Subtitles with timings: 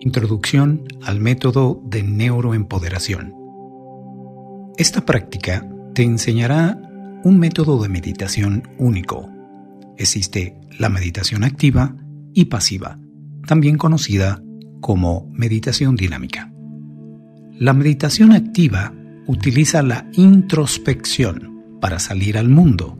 [0.00, 3.34] Introducción al método de neuroempoderación.
[4.76, 6.80] Esta práctica te enseñará
[7.24, 9.28] un método de meditación único.
[9.96, 11.96] Existe la meditación activa
[12.32, 13.00] y pasiva,
[13.44, 14.40] también conocida
[14.80, 16.52] como meditación dinámica.
[17.58, 18.94] La meditación activa
[19.26, 22.96] utiliza la introspección para salir al mundo,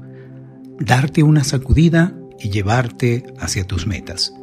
[0.81, 4.35] darte una sacudida y llevarte hacia tus metas,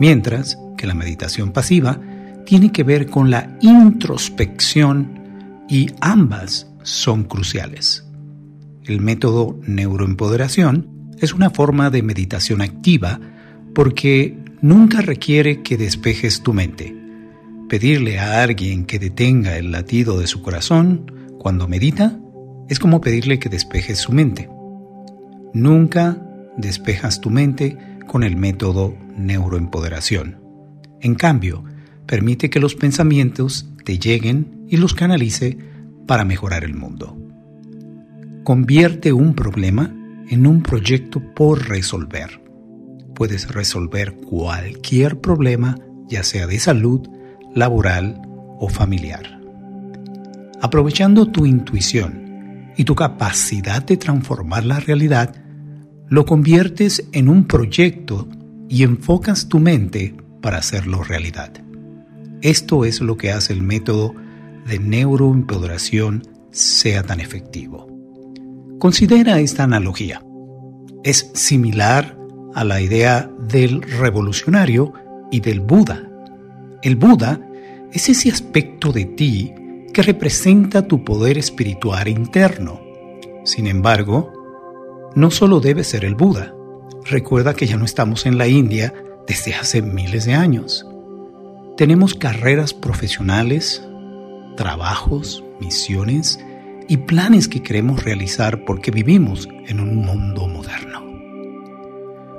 [0.00, 2.00] mientras que la meditación pasiva
[2.44, 5.20] tiene que ver con la introspección
[5.68, 8.04] y ambas son cruciales.
[8.84, 13.20] El método neuroempoderación es una forma de meditación activa
[13.74, 16.96] porque nunca requiere que despejes tu mente.
[17.68, 22.18] Pedirle a alguien que detenga el latido de su corazón cuando medita
[22.68, 24.48] es como pedirle que despejes su mente.
[25.52, 26.20] Nunca
[26.56, 27.76] despejas tu mente
[28.10, 30.40] con el método neuroempoderación.
[31.00, 31.62] En cambio,
[32.06, 35.56] permite que los pensamientos te lleguen y los canalice
[36.08, 37.16] para mejorar el mundo.
[38.42, 39.94] Convierte un problema
[40.28, 42.42] en un proyecto por resolver.
[43.14, 45.76] Puedes resolver cualquier problema,
[46.08, 47.08] ya sea de salud,
[47.54, 48.20] laboral
[48.58, 49.40] o familiar.
[50.60, 55.32] Aprovechando tu intuición y tu capacidad de transformar la realidad,
[56.10, 58.28] lo conviertes en un proyecto
[58.68, 61.52] y enfocas tu mente para hacerlo realidad.
[62.42, 64.14] Esto es lo que hace el método
[64.66, 67.86] de neuroempoderación sea tan efectivo.
[68.80, 70.20] Considera esta analogía.
[71.04, 72.18] Es similar
[72.54, 74.92] a la idea del revolucionario
[75.30, 76.10] y del Buda.
[76.82, 77.40] El Buda
[77.92, 79.52] es ese aspecto de ti
[79.92, 82.80] que representa tu poder espiritual interno.
[83.44, 84.39] Sin embargo,
[85.14, 86.54] no solo debe ser el Buda.
[87.04, 88.94] Recuerda que ya no estamos en la India
[89.26, 90.86] desde hace miles de años.
[91.76, 93.82] Tenemos carreras profesionales,
[94.56, 96.38] trabajos, misiones
[96.88, 101.00] y planes que queremos realizar porque vivimos en un mundo moderno.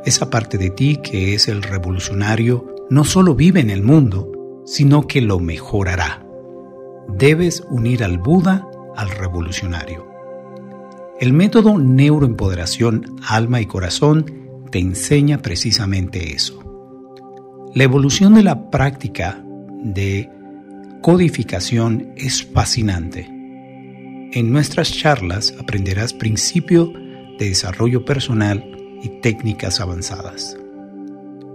[0.05, 5.07] Esa parte de ti que es el revolucionario no solo vive en el mundo, sino
[5.07, 6.25] que lo mejorará.
[7.07, 10.10] Debes unir al Buda al revolucionario.
[11.21, 14.25] El método neuroempoderación alma y corazón
[14.71, 16.63] te enseña precisamente eso.
[17.75, 19.39] La evolución de la práctica
[19.83, 20.31] de
[21.03, 23.27] codificación es fascinante.
[24.33, 26.89] En nuestras charlas aprenderás principios
[27.37, 28.65] de desarrollo personal
[29.03, 30.57] y técnicas avanzadas.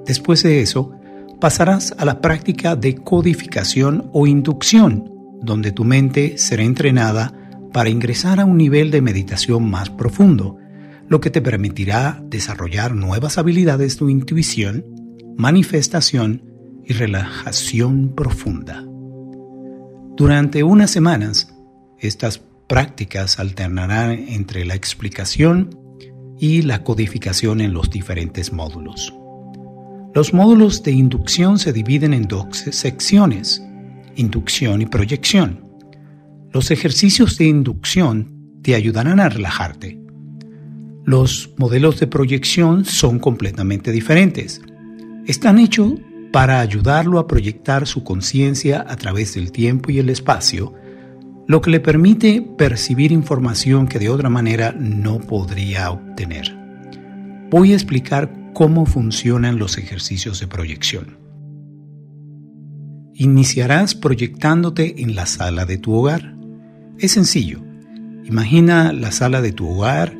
[0.06, 0.92] Después de eso,
[1.40, 5.10] pasarás a la práctica de codificación o inducción,
[5.42, 7.45] donde tu mente será entrenada
[7.76, 10.56] para ingresar a un nivel de meditación más profundo,
[11.10, 14.86] lo que te permitirá desarrollar nuevas habilidades de intuición,
[15.36, 16.42] manifestación
[16.86, 18.82] y relajación profunda.
[20.16, 21.54] Durante unas semanas,
[21.98, 25.78] estas prácticas alternarán entre la explicación
[26.38, 29.12] y la codificación en los diferentes módulos.
[30.14, 33.62] Los módulos de inducción se dividen en dos secciones,
[34.16, 35.65] inducción y proyección.
[36.56, 40.00] Los ejercicios de inducción te ayudarán a relajarte.
[41.04, 44.62] Los modelos de proyección son completamente diferentes.
[45.26, 45.92] Están hechos
[46.32, 50.72] para ayudarlo a proyectar su conciencia a través del tiempo y el espacio,
[51.46, 56.56] lo que le permite percibir información que de otra manera no podría obtener.
[57.50, 61.18] Voy a explicar cómo funcionan los ejercicios de proyección.
[63.12, 66.35] Iniciarás proyectándote en la sala de tu hogar.
[66.98, 67.60] Es sencillo.
[68.24, 70.14] Imagina la sala de tu hogar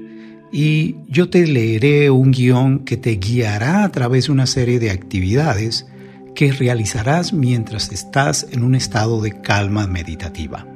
[0.53, 4.91] y yo te leeré un guion que te guiará a través de una serie de
[4.91, 5.87] actividades
[6.35, 10.67] que realizarás mientras estás en un estado de calma meditativa.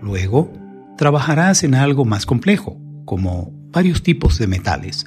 [0.00, 0.52] Luego,
[0.96, 5.06] trabajarás en algo más complejo, como varios tipos de metales.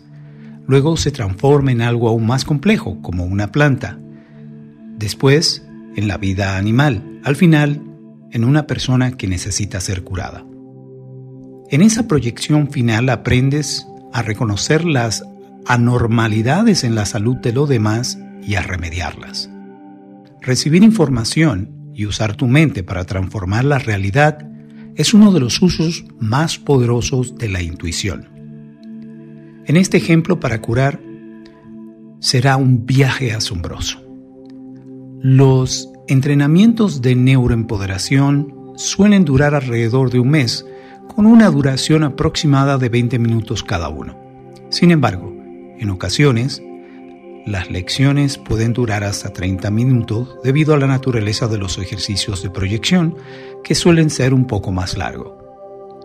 [0.68, 3.98] Luego se transforma en algo aún más complejo, como una planta.
[4.98, 5.66] Después,
[5.96, 7.22] en la vida animal.
[7.24, 7.82] Al final,
[8.38, 10.46] en una persona que necesita ser curada.
[11.72, 15.24] En esa proyección final aprendes a reconocer las
[15.66, 19.50] anormalidades en la salud de los demás y a remediarlas.
[20.40, 24.48] Recibir información y usar tu mente para transformar la realidad
[24.96, 28.30] es uno de los usos más poderosos de la intuición.
[29.66, 31.02] En este ejemplo para curar
[32.20, 34.00] será un viaje asombroso.
[35.22, 40.66] Los entrenamientos de neuroempoderación suelen durar alrededor de un mes,
[41.14, 44.18] con una duración aproximada de 20 minutos cada uno.
[44.70, 45.34] Sin embargo,
[45.80, 46.62] en ocasiones,
[47.48, 52.50] Las lecciones pueden durar hasta 30 minutos debido a la naturaleza de los ejercicios de
[52.50, 53.16] proyección,
[53.64, 55.32] que suelen ser un poco más largos.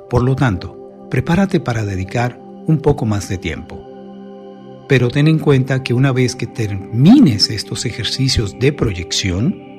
[0.08, 2.38] Por lo tanto, prepárate para dedicar
[2.68, 3.84] un poco más de tiempo.
[4.88, 9.71] Pero ten en cuenta que una vez que termines estos ejercicios de proyección,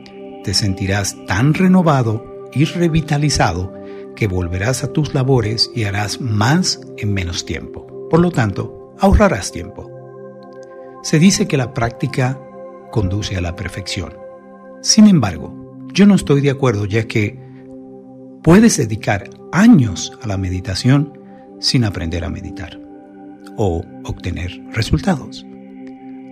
[0.44, 3.74] te sentirás tan renovado y revitalizado
[4.16, 8.08] que volverás a tus labores y harás más en menos tiempo.
[8.10, 9.90] Por lo tanto, ahorrarás tiempo.
[11.02, 12.40] Se dice que la práctica
[12.92, 14.14] conduce a la perfección.
[14.82, 15.54] Sin embargo,
[15.94, 17.40] yo no estoy de acuerdo ya que
[18.44, 21.20] puedes dedicar años a la meditación
[21.60, 22.80] sin aprender a meditar
[23.58, 25.46] o obtener resultados.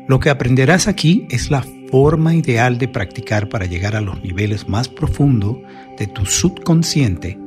[0.07, 4.67] Lo que aprenderás aquí es la forma ideal de practicar para llegar a los niveles
[4.69, 5.57] más profundos
[5.99, 7.37] de tu subconsciente,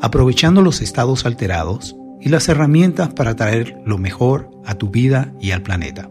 [0.00, 5.50] aprovechando los estados alterados y las herramientas para traer lo mejor a tu vida y
[5.50, 6.10] al planeta.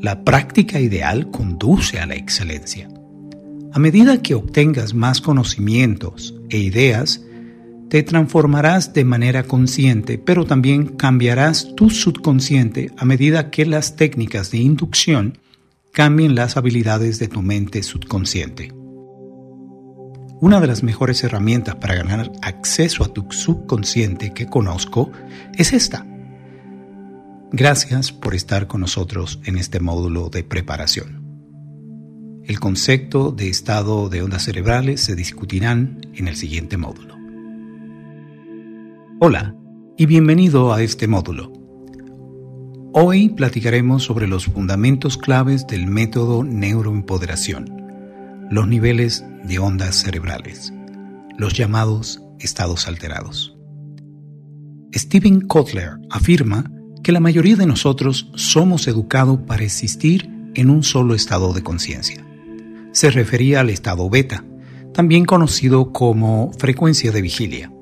[0.00, 2.88] La práctica ideal conduce a la excelencia.
[3.72, 7.22] A medida que obtengas más conocimientos e ideas,
[7.88, 14.50] te transformarás de manera consciente, pero también cambiarás tu subconsciente a medida que las técnicas
[14.50, 15.38] de inducción
[15.92, 18.72] cambien las habilidades de tu mente subconsciente.
[20.40, 25.12] Una de las mejores herramientas para ganar acceso a tu subconsciente que conozco
[25.56, 26.06] es esta.
[27.52, 31.20] Gracias por estar con nosotros en este módulo de preparación.
[32.44, 37.16] El concepto de estado de ondas cerebrales se discutirán en el siguiente módulo.
[39.20, 39.54] Hola
[39.98, 41.61] y bienvenido a este módulo.
[42.94, 50.72] Hoy platicaremos sobre los fundamentos claves del método neuroempoderación, los niveles de ondas cerebrales,
[51.36, 53.56] los llamados estados alterados.
[54.94, 56.70] Stephen Kotler afirma
[57.02, 62.24] que la mayoría de nosotros somos educados para existir en un solo estado de conciencia.
[62.92, 64.44] Se refería al estado beta,
[64.92, 67.72] también conocido como frecuencia de vigilia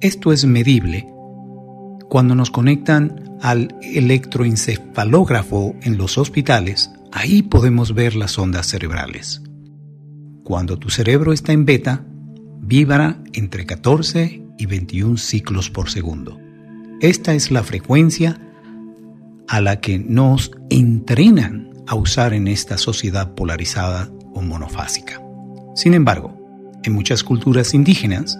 [0.00, 1.12] esto es medible
[2.08, 9.42] cuando nos conectan al electroencefalógrafo en los hospitales, ahí podemos ver las ondas cerebrales.
[10.42, 12.04] Cuando tu cerebro está en beta,
[12.60, 16.40] vibra entre 14 y 21 ciclos por segundo.
[17.00, 18.40] Esta es la frecuencia
[19.46, 25.22] a la que nos entrenan a usar en esta sociedad polarizada o monofásica.
[25.74, 26.36] Sin embargo,
[26.82, 28.38] en muchas culturas indígenas,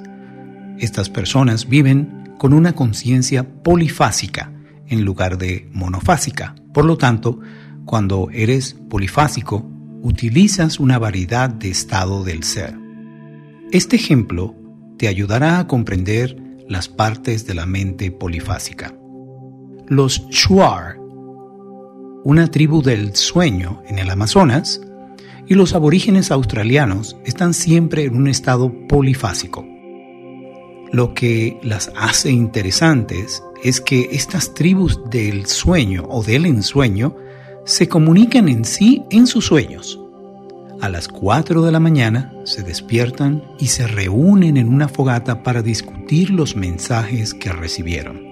[0.79, 4.53] estas personas viven con una conciencia polifásica
[4.87, 6.55] en lugar de monofásica.
[6.73, 7.41] Por lo tanto,
[7.85, 9.69] cuando eres polifásico,
[10.03, 12.75] utilizas una variedad de estado del ser.
[13.73, 14.55] Este ejemplo
[14.97, 16.37] te ayudará a comprender
[16.69, 18.95] las partes de la mente polifásica.
[19.87, 20.99] Los Shuar,
[22.25, 24.81] una tribu del sueño en el Amazonas,
[25.47, 29.67] y los aborígenes australianos están siempre en un estado polifásico.
[30.91, 37.15] Lo que las hace interesantes es que estas tribus del sueño o del ensueño
[37.65, 40.01] se comunican en sí en sus sueños.
[40.81, 45.61] A las 4 de la mañana se despiertan y se reúnen en una fogata para
[45.61, 48.23] discutir los mensajes que recibieron.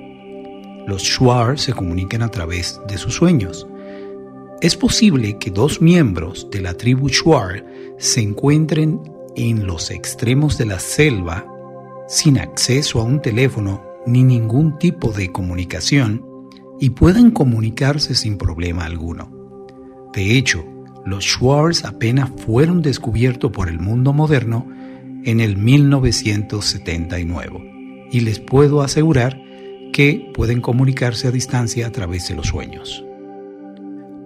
[0.86, 3.66] Los Shuar se comunican a través de sus sueños.
[4.62, 7.66] Es posible que dos miembros de la tribu Shuar
[7.98, 9.02] se encuentren
[9.34, 11.44] en los extremos de la selva
[12.06, 16.24] sin acceso a un teléfono ni ningún tipo de comunicación
[16.80, 19.30] y puedan comunicarse sin problema alguno.
[20.12, 20.64] De hecho,
[21.04, 24.68] los Schwartz apenas fueron descubiertos por el mundo moderno
[25.24, 29.40] en el 1979 y les puedo asegurar
[29.92, 33.02] que pueden comunicarse a distancia a través de los sueños.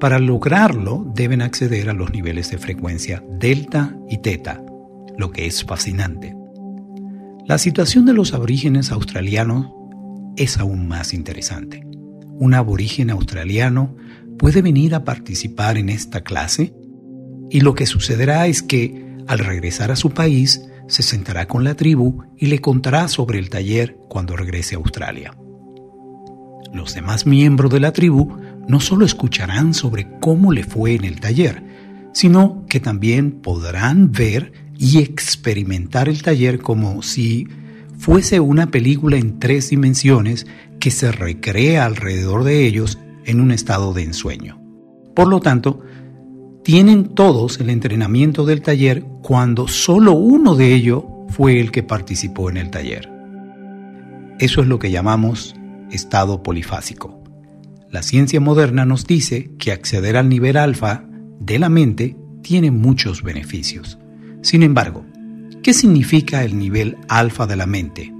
[0.00, 4.60] Para lograrlo deben acceder a los niveles de frecuencia delta y teta,
[5.16, 6.39] lo que es fascinante.
[7.46, 9.66] La situación de los aborígenes australianos
[10.36, 11.84] es aún más interesante.
[12.38, 13.96] Un aborigen australiano
[14.38, 16.74] puede venir a participar en esta clase
[17.50, 21.74] y lo que sucederá es que al regresar a su país se sentará con la
[21.74, 25.34] tribu y le contará sobre el taller cuando regrese a Australia.
[26.72, 28.36] Los demás miembros de la tribu
[28.68, 31.64] no solo escucharán sobre cómo le fue en el taller,
[32.12, 37.46] sino que también podrán ver y experimentar el taller como si
[37.98, 40.46] fuese una película en tres dimensiones
[40.80, 44.58] que se recrea alrededor de ellos en un estado de ensueño.
[45.14, 45.82] Por lo tanto,
[46.64, 52.48] tienen todos el entrenamiento del taller cuando solo uno de ellos fue el que participó
[52.48, 53.06] en el taller.
[54.38, 55.54] Eso es lo que llamamos
[55.90, 57.22] estado polifásico.
[57.90, 61.04] La ciencia moderna nos dice que acceder al nivel alfa
[61.38, 63.99] de la mente tiene muchos beneficios.
[64.42, 65.04] Sin embargo,
[65.62, 68.12] ¿qué significa el nivel alfa de la mente?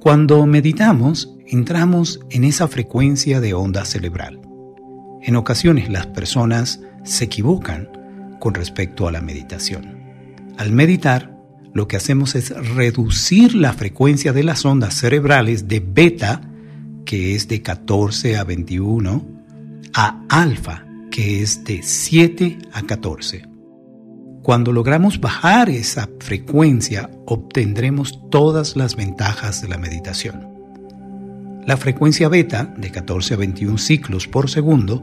[0.00, 4.40] Cuando meditamos, entramos en esa frecuencia de onda cerebral.
[5.22, 7.88] En ocasiones las personas se equivocan
[8.38, 9.98] con respecto a la meditación.
[10.58, 11.34] Al meditar,
[11.72, 16.42] lo que hacemos es reducir la frecuencia de las ondas cerebrales de beta,
[17.06, 19.26] que es de 14 a 21,
[19.94, 23.53] a alfa, que es de 7 a 14.
[24.44, 30.46] Cuando logramos bajar esa frecuencia, obtendremos todas las ventajas de la meditación.
[31.66, 35.02] La frecuencia beta, de 14 a 21 ciclos por segundo,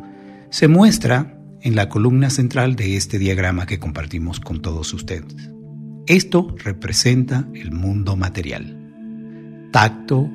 [0.52, 5.50] se muestra en la columna central de este diagrama que compartimos con todos ustedes.
[6.06, 8.78] Esto representa el mundo material.
[9.72, 10.30] Tacto,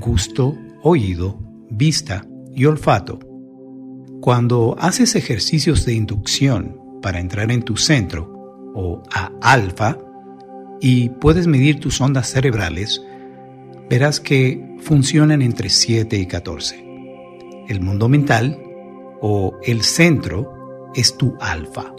[0.00, 1.38] gusto, oído,
[1.68, 2.24] vista
[2.56, 3.18] y olfato.
[4.22, 8.37] Cuando haces ejercicios de inducción para entrar en tu centro
[8.80, 9.98] o a alfa
[10.80, 13.02] y puedes medir tus ondas cerebrales,
[13.90, 16.84] verás que funcionan entre 7 y 14.
[17.66, 18.56] El mundo mental
[19.20, 21.92] o el centro es tu alfa.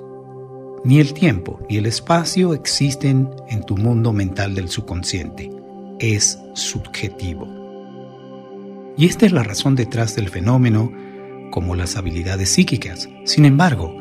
[0.85, 5.51] Ni el tiempo ni el espacio existen en tu mundo mental del subconsciente.
[5.99, 7.45] Es subjetivo.
[8.95, 10.93] Y esta es la razón detrás del fenómeno
[11.51, 13.09] como las habilidades psíquicas.
[13.25, 13.97] Sin embargo,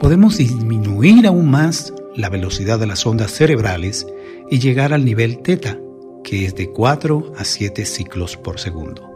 [0.00, 4.06] podemos disminuir aún más la velocidad de las ondas cerebrales
[4.50, 5.78] y llegar al nivel teta,
[6.24, 9.10] que es de 4 a 7 ciclos por segundo.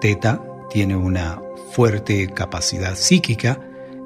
[0.00, 1.40] Teta tiene una
[1.72, 3.60] fuerte capacidad psíquica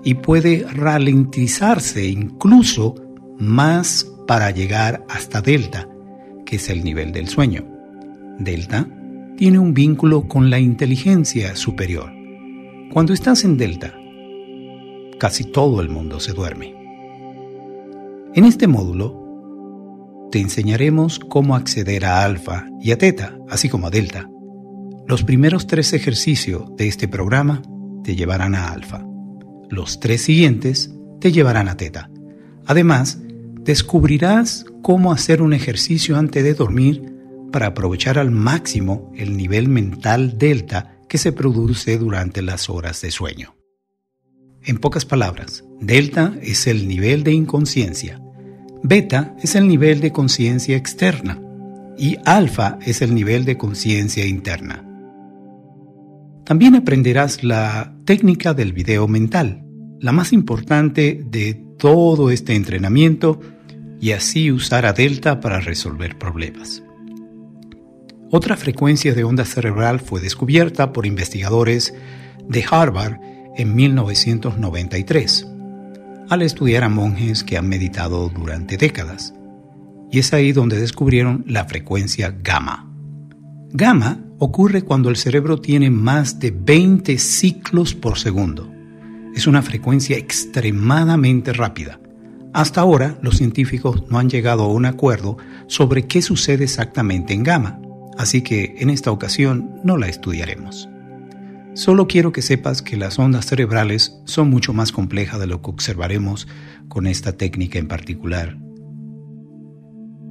[0.05, 2.95] y puede ralentizarse incluso
[3.39, 5.89] más para llegar hasta delta,
[6.47, 7.67] que es el nivel del sueño.
[8.39, 8.87] Delta
[9.37, 12.13] tiene un vínculo con la inteligencia superior.
[12.93, 13.95] Cuando estás en delta,
[15.19, 16.80] casi todo el mundo se duerme.
[18.33, 23.91] En este módulo te enseñaremos cómo acceder a alfa y a teta, así como a
[23.91, 24.31] delta.
[25.09, 27.61] Los primeros tres ejercicios de este programa
[28.05, 29.05] te llevarán a alfa.
[29.69, 32.09] Los tres siguientes te llevarán a teta.
[32.67, 33.19] Además,
[33.63, 37.13] descubrirás cómo hacer un ejercicio antes de dormir
[37.51, 43.11] para aprovechar al máximo el nivel mental delta que se produce durante las horas de
[43.11, 43.60] sueño.
[44.63, 48.21] En pocas palabras, delta es el nivel de inconsciencia,
[48.83, 51.41] beta es el nivel de conciencia externa
[51.97, 54.85] y alfa es el nivel de conciencia interna.
[56.45, 59.65] También aprenderás la técnica del video mental,
[59.99, 63.41] la más importante de todo este entrenamiento,
[63.99, 66.83] y así usar a delta para resolver problemas.
[68.31, 71.95] Otra frecuencia de onda cerebral fue descubierta por investigadores
[72.49, 73.30] de Harvard
[73.61, 75.47] en 1993,
[76.29, 79.35] al estudiar a monjes que han meditado durante décadas.
[80.11, 82.91] Y es ahí donde descubrieron la frecuencia gamma.
[83.73, 88.73] Gamma ocurre cuando el cerebro tiene más de 20 ciclos por segundo.
[89.35, 92.01] Es una frecuencia extremadamente rápida.
[92.53, 95.37] Hasta ahora los científicos no han llegado a un acuerdo
[95.69, 97.79] sobre qué sucede exactamente en gamma,
[98.19, 100.89] así que en esta ocasión no la estudiaremos.
[101.81, 105.71] Solo quiero que sepas que las ondas cerebrales son mucho más complejas de lo que
[105.71, 106.47] observaremos
[106.89, 108.59] con esta técnica en particular.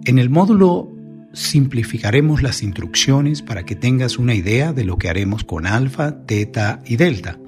[0.06, 0.92] En el módulo
[1.34, 6.84] simplificaremos las instrucciones para que tengas una idea de lo que haremos con alfa, teta
[6.86, 7.40] y delta.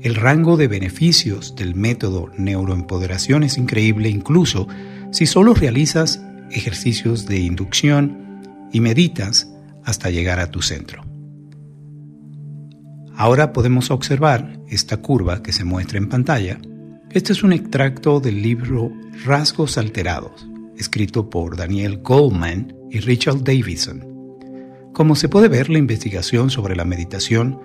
[0.00, 4.66] El rango de beneficios del método neuroempoderación es increíble incluso
[5.12, 8.40] si solo realizas ejercicios de inducción
[8.72, 9.48] y meditas
[9.84, 11.11] hasta llegar a tu centro.
[13.16, 16.58] Ahora podemos observar esta curva que se muestra en pantalla.
[17.10, 18.90] Este es un extracto del libro
[19.24, 24.06] Rasgos Alterados, escrito por Daniel Goldman y Richard Davidson.
[24.92, 27.60] Como se puede ver, la investigación sobre la meditación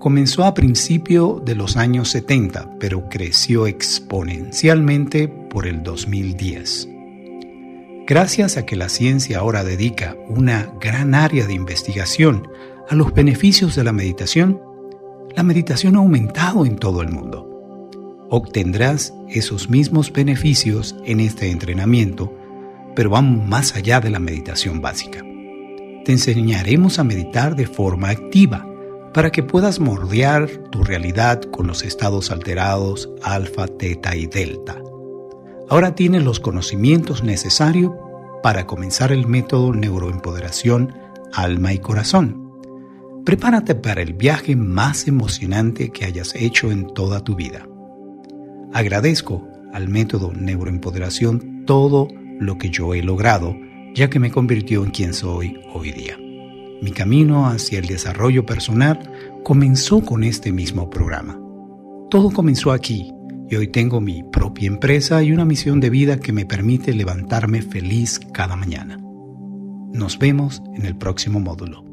[0.00, 6.88] comenzó a principio de los años 70, pero creció exponencialmente por el 2010.
[8.04, 12.48] Gracias a que la ciencia ahora dedica una gran área de investigación
[12.90, 14.60] a los beneficios de la meditación,
[15.36, 17.48] la meditación ha aumentado en todo el mundo.
[18.30, 22.34] Obtendrás esos mismos beneficios en este entrenamiento,
[22.94, 25.20] pero vamos más allá de la meditación básica.
[26.04, 28.66] Te enseñaremos a meditar de forma activa
[29.14, 34.80] para que puedas mordear tu realidad con los estados alterados alfa, teta y delta.
[35.68, 37.92] Ahora tienes los conocimientos necesarios
[38.42, 40.94] para comenzar el método neuroempoderación
[41.32, 42.41] alma y corazón
[43.24, 47.66] prepárate para el viaje más emocionante que hayas hecho en toda tu vida.
[48.72, 52.08] Agradezco al método Neuroempoderación todo
[52.40, 53.56] lo que yo he logrado,
[53.94, 56.18] ya que me convirtió en quien soy hoy día.
[56.82, 58.98] Mi camino hacia el desarrollo personal
[59.44, 61.38] comenzó con este mismo programa.
[62.10, 63.12] Todo comenzó aquí
[63.48, 67.62] y hoy tengo mi propia empresa y una misión de vida que me permite levantarme
[67.62, 68.98] feliz cada mañana.
[69.92, 71.91] Nos vemos en el próximo módulo.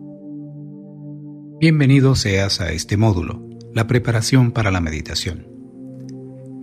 [1.60, 5.46] Bienvenido seas a este módulo, la preparación para la meditación.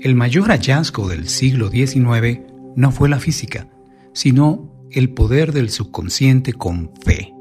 [0.01, 2.41] El mayor hallazgo del siglo XIX
[2.77, 3.69] no fue la física,
[4.15, 7.35] sino el poder del subconsciente con fe.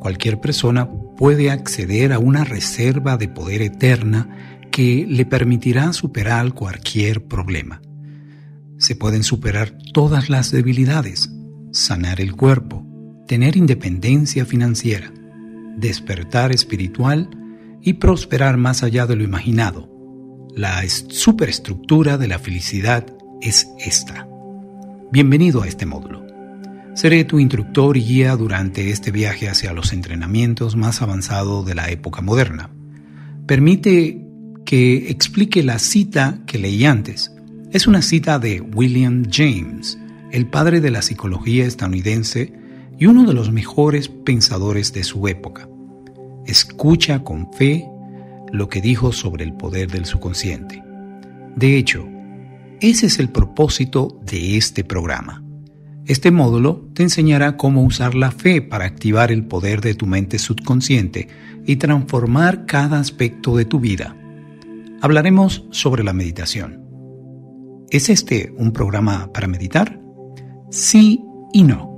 [0.00, 7.24] Cualquier persona puede acceder a una reserva de poder eterna que le permitirá superar cualquier
[7.24, 7.80] problema.
[8.76, 11.30] Se pueden superar todas las debilidades,
[11.70, 12.86] sanar el cuerpo,
[13.26, 15.10] tener independencia financiera,
[15.76, 17.28] despertar espiritual
[17.80, 19.90] y prosperar más allá de lo imaginado.
[20.54, 23.06] La superestructura de la felicidad
[23.40, 24.28] es esta.
[25.10, 26.24] Bienvenido a este módulo.
[26.94, 31.90] Seré tu instructor y guía durante este viaje hacia los entrenamientos más avanzados de la
[31.90, 32.70] época moderna.
[33.46, 34.22] Permite
[34.64, 37.32] que explique la cita que leí antes.
[37.72, 39.98] Es una cita de William James,
[40.30, 42.52] el padre de la psicología estadounidense
[42.98, 45.68] y uno de los mejores pensadores de su época.
[46.46, 47.88] Escucha con fe
[48.52, 50.82] lo que dijo sobre el poder del subconsciente.
[51.56, 52.08] De hecho,
[52.80, 55.42] ese es el propósito de este programa.
[56.04, 60.38] Este módulo te enseñará cómo usar la fe para activar el poder de tu mente
[60.38, 61.28] subconsciente
[61.64, 64.16] y transformar cada aspecto de tu vida.
[65.00, 66.82] Hablaremos sobre la meditación.
[67.90, 70.00] ¿Es este un programa para meditar?
[70.70, 71.22] Sí
[71.52, 71.91] y no.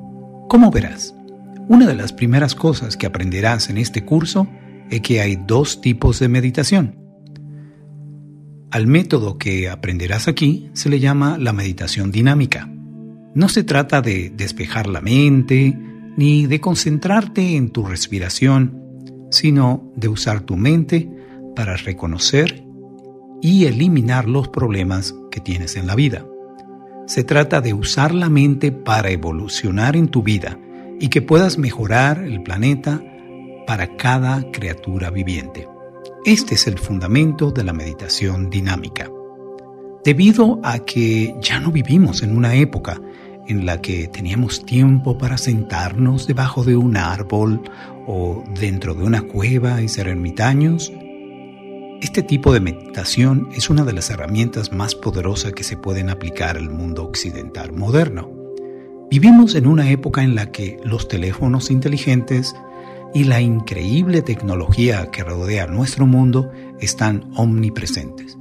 [0.54, 1.12] ¿Cómo verás?
[1.66, 4.46] Una de las primeras cosas que aprenderás en este curso
[4.88, 6.94] es que hay dos tipos de meditación.
[8.70, 12.70] Al método que aprenderás aquí se le llama la meditación dinámica.
[13.34, 15.76] No se trata de despejar la mente
[16.16, 18.80] ni de concentrarte en tu respiración,
[19.32, 21.10] sino de usar tu mente
[21.56, 22.64] para reconocer
[23.42, 26.24] y eliminar los problemas que tienes en la vida.
[27.06, 30.58] Se trata de usar la mente para evolucionar en tu vida
[30.98, 33.02] y que puedas mejorar el planeta
[33.66, 35.68] para cada criatura viviente.
[36.24, 39.10] Este es el fundamento de la meditación dinámica.
[40.02, 42.98] Debido a que ya no vivimos en una época
[43.46, 47.60] en la que teníamos tiempo para sentarnos debajo de un árbol
[48.06, 50.90] o dentro de una cueva y ser ermitaños,
[52.04, 56.58] este tipo de meditación es una de las herramientas más poderosas que se pueden aplicar
[56.58, 58.30] al mundo occidental moderno.
[59.10, 62.54] Vivimos en una época en la que los teléfonos inteligentes
[63.14, 68.36] y la increíble tecnología que rodea nuestro mundo están omnipresentes.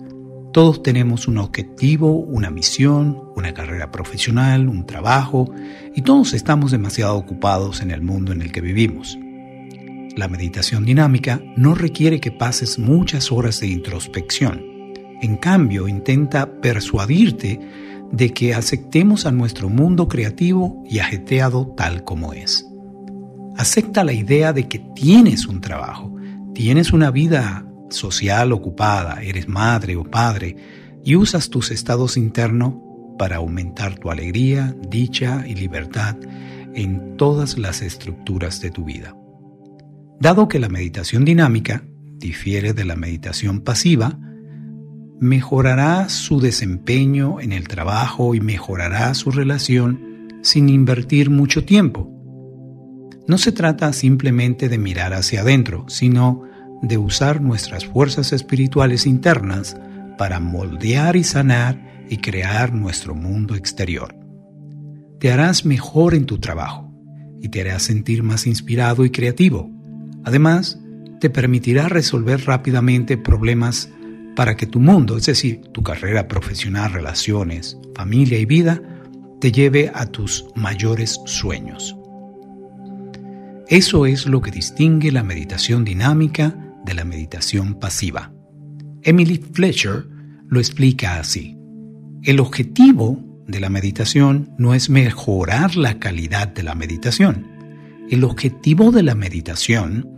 [0.52, 5.50] Todos tenemos un objetivo, una misión, una carrera profesional, un trabajo,
[5.96, 9.18] y todos estamos demasiado ocupados en el mundo en el que vivimos.
[10.16, 14.64] La meditación dinámica no requiere que pases muchas horas de introspección.
[15.22, 17.60] En cambio, intenta persuadirte
[18.12, 22.68] de que aceptemos a nuestro mundo creativo y ajeteado tal como es.
[23.58, 26.16] Acepta la idea de que tienes un trabajo,
[26.54, 30.56] tienes una vida social ocupada, eres madre o padre
[31.04, 32.76] y usas tus estados internos
[33.18, 36.18] para aumentar tu alegría, dicha y libertad
[36.76, 39.16] en todas las estructuras de tu vida.
[40.20, 41.84] Dado que la meditación dinámica
[42.18, 44.18] difiere de la meditación pasiva,
[45.20, 52.10] mejorará su desempeño en el trabajo y mejorará su relación sin invertir mucho tiempo.
[53.28, 56.44] No se trata simplemente de mirar hacia adentro, sino
[56.82, 59.78] de usar nuestras fuerzas espirituales internas
[60.18, 64.16] para moldear y sanar y crear nuestro mundo exterior.
[65.20, 66.94] Te harás mejor en tu trabajo
[67.42, 69.73] y te harás sentir más inspirado y creativo
[70.24, 70.80] Además,
[71.20, 73.90] te permitirá resolver rápidamente problemas
[74.36, 78.82] para que tu mundo, es decir, tu carrera profesional, relaciones, familia y vida,
[79.40, 81.96] te lleve a tus mayores sueños.
[83.68, 86.56] Eso es lo que distingue la meditación dinámica
[86.86, 88.32] de la meditación pasiva.
[89.02, 90.06] Emily Fletcher
[90.48, 91.58] lo explica así.
[92.24, 97.48] El objetivo de la meditación no es mejorar la calidad de la meditación.
[98.10, 100.13] El objetivo de la meditación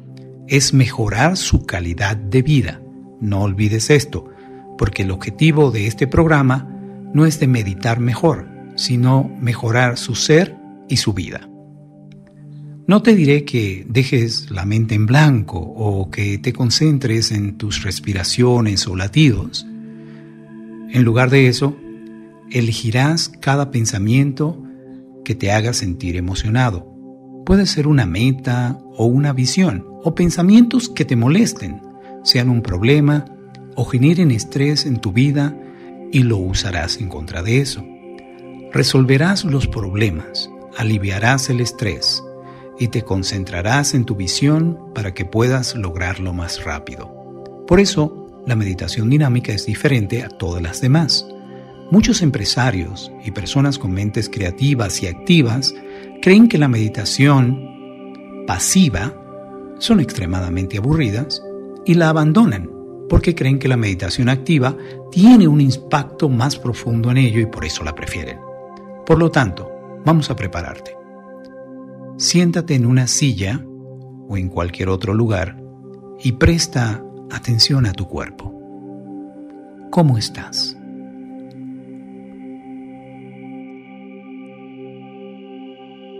[0.48, 2.82] es mejorar su calidad de vida.
[3.20, 4.30] No olvides esto,
[4.78, 6.70] porque el objetivo de este programa
[7.14, 10.56] no es de meditar mejor, sino mejorar su ser
[10.90, 11.50] y su vida.
[12.88, 17.82] No te diré que dejes la mente en blanco o que te concentres en tus
[17.82, 19.66] respiraciones o latidos.
[20.92, 21.76] En lugar de eso,
[22.52, 24.62] elegirás cada pensamiento
[25.24, 26.95] que te haga sentir emocionado.
[27.46, 31.80] Puede ser una meta o una visión o pensamientos que te molesten,
[32.24, 33.26] sean un problema
[33.76, 35.56] o generen estrés en tu vida
[36.12, 37.86] y lo usarás en contra de eso.
[38.74, 42.24] Resolverás los problemas, aliviarás el estrés
[42.80, 47.14] y te concentrarás en tu visión para que puedas lograrlo más rápido.
[47.68, 51.28] Por eso, la meditación dinámica es diferente a todas las demás.
[51.92, 55.76] Muchos empresarios y personas con mentes creativas y activas
[56.22, 59.14] creen que la meditación pasiva
[59.80, 61.42] son extremadamente aburridas
[61.86, 62.76] y la abandonan
[63.10, 64.76] porque creen que la meditación activa
[65.12, 68.40] tiene un impacto más profundo en ello y por eso la prefieren.
[69.06, 69.70] Por lo tanto,
[70.04, 70.96] vamos a prepararte.
[72.18, 73.64] Siéntate en una silla
[74.28, 75.62] o en cualquier otro lugar
[76.24, 78.54] y presta atención a tu cuerpo.
[79.92, 80.75] ¿Cómo estás?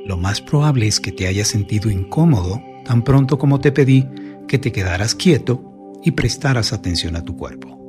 [0.06, 4.08] Lo más probable es que te hayas sentido incómodo tan pronto como te pedí
[4.48, 7.82] que te quedaras quieto y prestaras atención a tu cuerpo.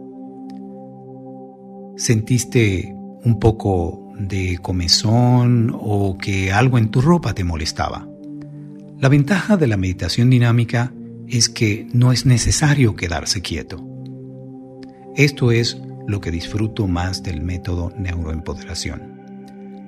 [1.99, 8.09] ¿Sentiste un poco de comezón o que algo en tu ropa te molestaba?
[8.99, 10.95] La ventaja de la meditación dinámica
[11.29, 13.87] es que no es necesario quedarse quieto.
[15.17, 19.16] Esto es lo que disfruto más del método neuroempoderación.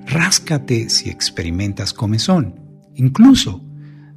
[0.09, 2.55] Ráscate si experimentas comezón,
[2.95, 3.63] incluso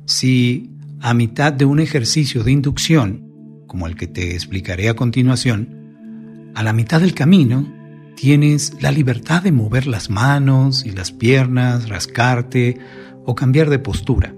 [0.07, 6.50] si a mitad de un ejercicio de inducción como el que te explicaré a continuación,
[6.55, 7.70] a la mitad del camino
[8.16, 12.78] tienes la libertad de mover las manos y las piernas, rascarte
[13.26, 14.35] o cambiar de postura.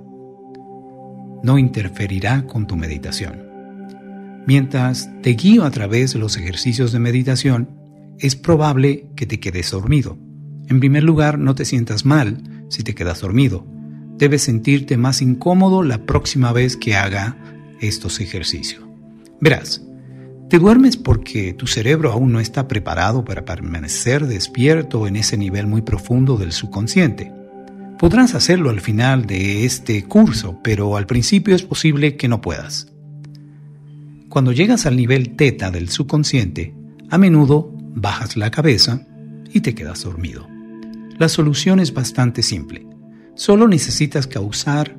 [1.44, 3.44] No interferirá con tu meditación.
[4.44, 7.70] Mientras te guío a través de los ejercicios de meditación,
[8.18, 10.18] es probable que te quedes dormido.
[10.68, 13.66] En primer lugar, no te sientas mal si te quedas dormido.
[14.16, 17.36] Debes sentirte más incómodo la próxima vez que haga
[17.80, 18.82] estos ejercicios.
[19.40, 19.82] Verás,
[20.48, 25.66] te duermes porque tu cerebro aún no está preparado para permanecer despierto en ese nivel
[25.66, 27.32] muy profundo del subconsciente.
[27.98, 32.92] Podrás hacerlo al final de este curso, pero al principio es posible que no puedas.
[34.28, 36.74] Cuando llegas al nivel teta del subconsciente,
[37.10, 39.06] a menudo bajas la cabeza
[39.52, 40.53] y te quedas dormido.
[41.18, 42.86] La solución es bastante simple.
[43.36, 44.96] Solo necesitas causar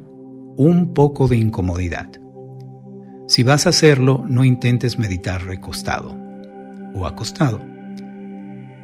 [0.55, 2.09] un poco de incomodidad.
[3.27, 6.15] Si vas a hacerlo, no intentes meditar recostado
[6.93, 7.61] o acostado.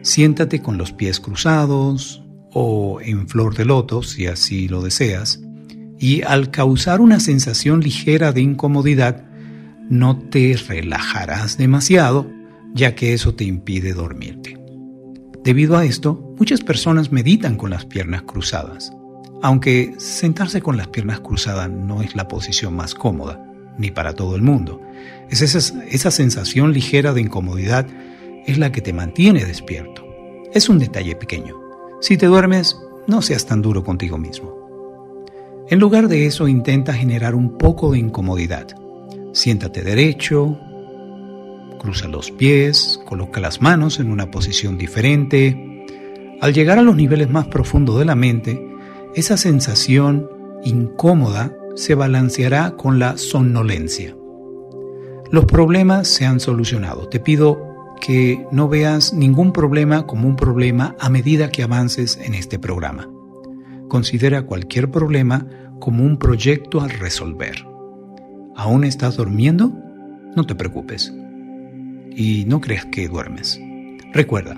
[0.02, 5.42] Siéntate con los pies cruzados o en flor de loto, si así lo deseas,
[6.00, 9.24] y al causar una sensación ligera de incomodidad,
[9.90, 12.30] no te relajarás demasiado,
[12.74, 14.61] ya que eso te impide dormirte.
[15.44, 18.94] Debido a esto, muchas personas meditan con las piernas cruzadas,
[19.42, 23.44] aunque sentarse con las piernas cruzadas no es la posición más cómoda
[23.78, 24.80] ni para todo el mundo.
[25.32, 27.88] Es esa, esa sensación ligera de incomodidad
[28.46, 30.06] es la que te mantiene despierto.
[30.54, 31.60] Es un detalle pequeño.
[32.02, 32.78] Si te duermes,
[33.08, 34.62] no seas tan duro contigo mismo.
[35.70, 38.68] En lugar de eso, intenta generar un poco de incomodidad.
[39.34, 40.60] Siéntate derecho,
[41.82, 45.84] cruza los pies, coloca las manos en una posición diferente.
[46.40, 48.64] Al llegar a los niveles más profundos de la mente,
[49.16, 50.30] esa sensación
[50.64, 54.16] incómoda se balanceará con la somnolencia.
[55.32, 57.10] Los problemas se han solucionado.
[57.10, 57.60] Te pido
[58.00, 63.10] que no veas ningún problema como un problema a medida que avances en este programa.
[63.88, 65.48] Considera cualquier problema
[65.80, 67.66] como un proyecto a resolver.
[68.56, 69.74] ¿Aún estás durmiendo?
[70.36, 71.12] No te preocupes.
[72.16, 73.60] Y no creas que duermes.
[74.14, 74.58] Recuerda,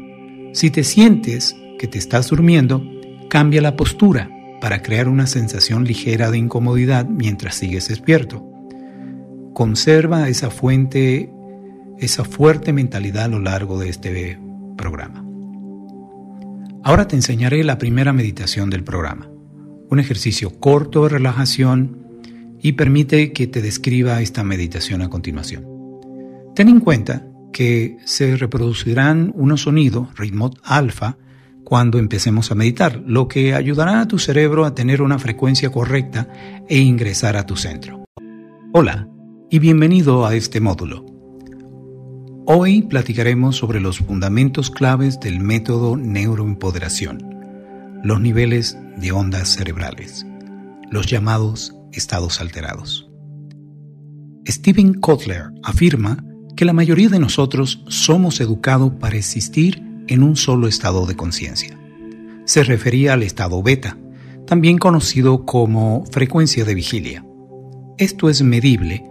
[0.54, 2.84] si te sientes que te estás durmiendo,
[3.30, 4.30] cambia la postura
[4.62, 8.48] para crear una sensación ligera de incomodidad mientras sigues despierto.
[9.54, 11.32] Conserva esa fuente,
[12.00, 14.40] esa fuerte mentalidad a lo largo de este
[14.78, 15.26] programa.
[16.84, 19.30] Ahora te enseñaré la primera meditación del programa,
[19.90, 22.08] un ejercicio corto de relajación
[22.62, 25.66] y permite que te describa esta meditación a continuación.
[26.56, 31.18] Ten en cuenta que se reproducirán unos sonidos, ritmo alfa,
[31.64, 36.28] cuando empecemos a meditar, lo que ayudará a tu cerebro a tener una frecuencia correcta
[36.68, 38.04] e ingresar a tu centro.
[38.74, 39.08] Hola
[39.50, 41.06] y bienvenido a este módulo.
[42.46, 50.26] Hoy platicaremos sobre los fundamentos claves del método neuroempoderación, los niveles de ondas cerebrales,
[50.92, 53.10] los llamados estados alterados.
[54.46, 56.18] Stephen Kotler afirma
[56.64, 61.78] que la mayoría de nosotros somos educados para existir en un solo estado de conciencia.
[62.46, 63.98] Se refería al estado beta,
[64.48, 67.26] también conocido como frecuencia de vigilia.
[67.98, 69.04] Esto es medible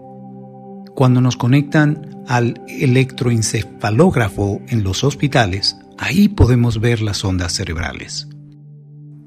[0.95, 8.29] cuando nos conectan al electroencefalógrafo en los hospitales, ahí podemos ver las ondas cerebrales.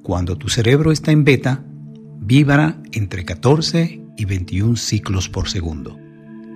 [0.01, 1.63] Cuando tu cerebro está en beta,
[2.19, 5.99] vibra entre 14 y 21 ciclos por segundo.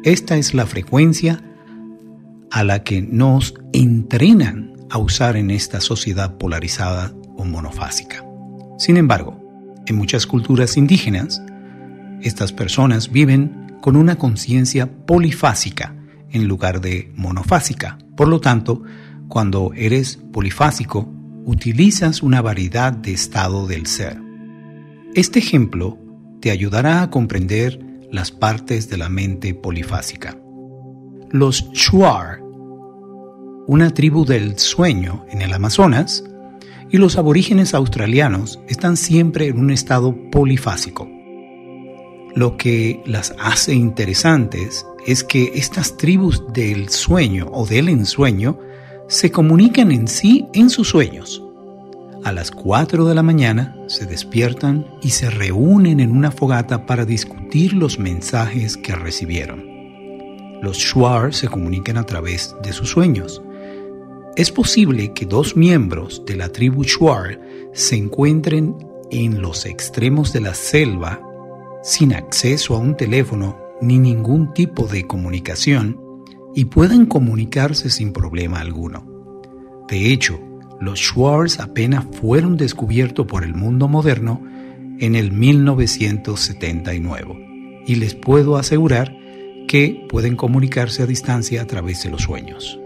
[0.04, 1.44] Esta es la frecuencia
[2.52, 8.26] a la que nos entrenan a usar en esta sociedad polarizada o monofásica.
[8.78, 9.40] Sin embargo,
[9.86, 11.42] en muchas culturas indígenas,
[12.22, 15.96] estas personas viven con una conciencia polifásica
[16.32, 17.98] en lugar de monofásica.
[18.16, 18.84] Por lo tanto,
[19.28, 21.12] cuando eres polifásico,
[21.46, 24.22] utilizas una variedad de estado del ser.
[25.16, 25.98] Este ejemplo
[26.42, 27.80] te ayudará a comprender
[28.12, 30.38] las partes de la mente polifásica.
[31.32, 32.39] Los Shuar,
[33.70, 36.24] una tribu del sueño en el Amazonas,
[36.90, 41.08] y los aborígenes australianos están siempre en un estado polifásico.
[42.34, 48.58] Lo que las hace interesantes es que estas tribus del sueño o del ensueño
[49.08, 51.44] se comunican en sí en sus sueños.
[52.24, 57.06] A las 4 de la mañana se despiertan y se reúnen en una fogata para
[57.06, 59.64] discutir los mensajes que recibieron.
[60.64, 63.44] Los Shuar se comunican a través de sus sueños.
[64.40, 67.42] Es posible que dos miembros de la tribu Shuar
[67.74, 68.74] se encuentren
[69.12, 71.22] en los extremos de la selva
[71.84, 76.00] sin acceso a un teléfono ni ningún tipo de comunicación
[76.56, 79.06] y puedan comunicarse sin problema alguno.
[79.90, 80.40] De hecho,
[80.80, 84.42] los Schwartz apenas fueron descubiertos por el mundo moderno
[85.00, 89.14] en el 1979 y les puedo asegurar
[89.68, 92.80] que pueden comunicarse a distancia a través de los sueños.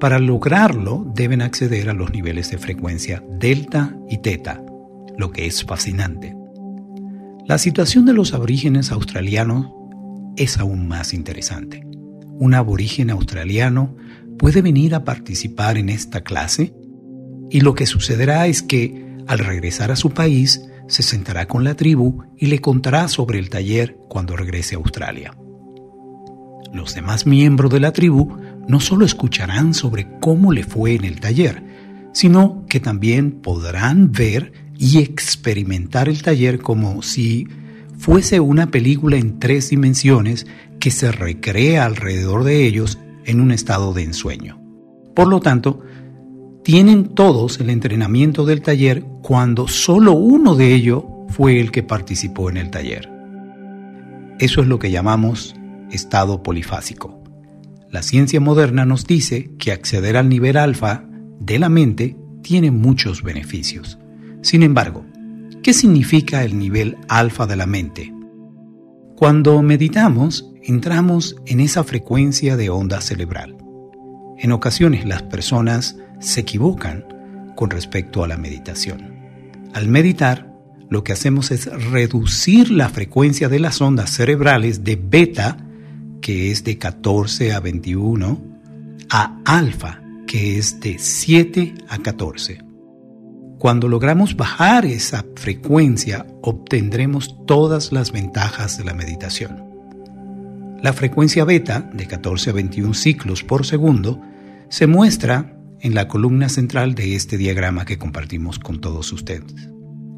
[0.00, 4.62] Para lograrlo deben acceder a los niveles de frecuencia delta y teta,
[5.16, 6.36] lo que es fascinante.
[7.46, 9.70] La situación de los aborígenes australianos
[10.36, 11.84] es aún más interesante.
[12.38, 13.96] Un aborigen australiano
[14.38, 16.74] puede venir a participar en esta clase
[17.50, 21.74] y lo que sucederá es que al regresar a su país se sentará con la
[21.74, 25.34] tribu y le contará sobre el taller cuando regrese a Australia.
[26.72, 28.36] Los demás miembros de la tribu
[28.68, 31.64] no solo escucharán sobre cómo le fue en el taller,
[32.12, 37.48] sino que también podrán ver y experimentar el taller como si
[37.96, 40.46] fuese una película en tres dimensiones
[40.78, 44.60] que se recrea alrededor de ellos en un estado de ensueño.
[45.14, 45.80] Por lo tanto,
[46.62, 52.50] tienen todos el entrenamiento del taller cuando solo uno de ellos fue el que participó
[52.50, 53.10] en el taller.
[54.38, 55.56] Eso es lo que llamamos
[55.90, 57.17] estado polifásico.
[57.90, 61.04] La ciencia moderna nos dice que acceder al nivel alfa
[61.40, 63.98] de la mente tiene muchos beneficios.
[64.42, 65.06] Sin embargo,
[65.62, 68.12] ¿qué significa el nivel alfa de la mente?
[69.16, 73.56] Cuando meditamos, entramos en esa frecuencia de onda cerebral.
[74.38, 77.04] En ocasiones las personas se equivocan
[77.56, 79.14] con respecto a la meditación.
[79.74, 80.54] Al meditar,
[80.90, 85.56] lo que hacemos es reducir la frecuencia de las ondas cerebrales de beta,
[86.28, 88.38] que es de 14 a 21,
[89.08, 92.62] a alfa, que es de 7 a 14.
[93.58, 99.64] Cuando logramos bajar esa frecuencia, obtendremos todas las ventajas de la meditación.
[100.82, 104.20] La frecuencia beta, de 14 a 21 ciclos por segundo,
[104.68, 109.70] se muestra en la columna central de este diagrama que compartimos con todos ustedes.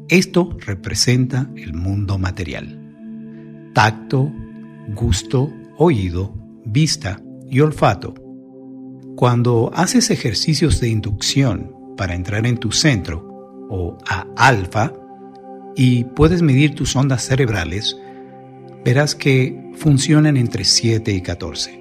[0.09, 3.71] Esto representa el mundo material.
[3.73, 4.29] Tacto,
[4.93, 6.31] gusto, oído,
[6.63, 8.13] vista y olfato.
[9.15, 14.93] Cuando haces ejercicios de inducción para entrar en tu centro o a alfa
[15.75, 17.97] y puedes medir tus ondas cerebrales,
[18.85, 21.79] verás que funcionan entre 7 y 14.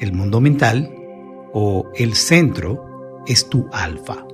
[0.00, 0.88] El mundo mental
[1.52, 4.24] o el centro es tu alfa.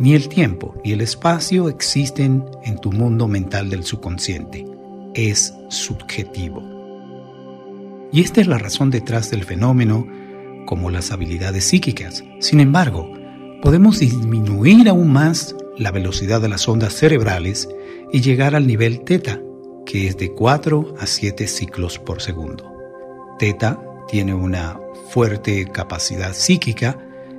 [0.00, 4.66] Ni el tiempo ni el espacio existen en tu mundo mental del subconsciente.
[5.14, 6.71] Es subjetivo.
[8.12, 10.06] Y esta es la razón detrás del fenómeno
[10.66, 12.22] como las habilidades psíquicas.
[12.40, 13.10] Sin embargo,
[13.62, 17.68] podemos disminuir aún más la velocidad de las ondas cerebrales
[18.12, 19.40] y llegar al nivel teta,
[19.86, 22.70] que es de 4 a 7 ciclos por segundo.
[23.38, 26.98] Teta tiene una fuerte capacidad psíquica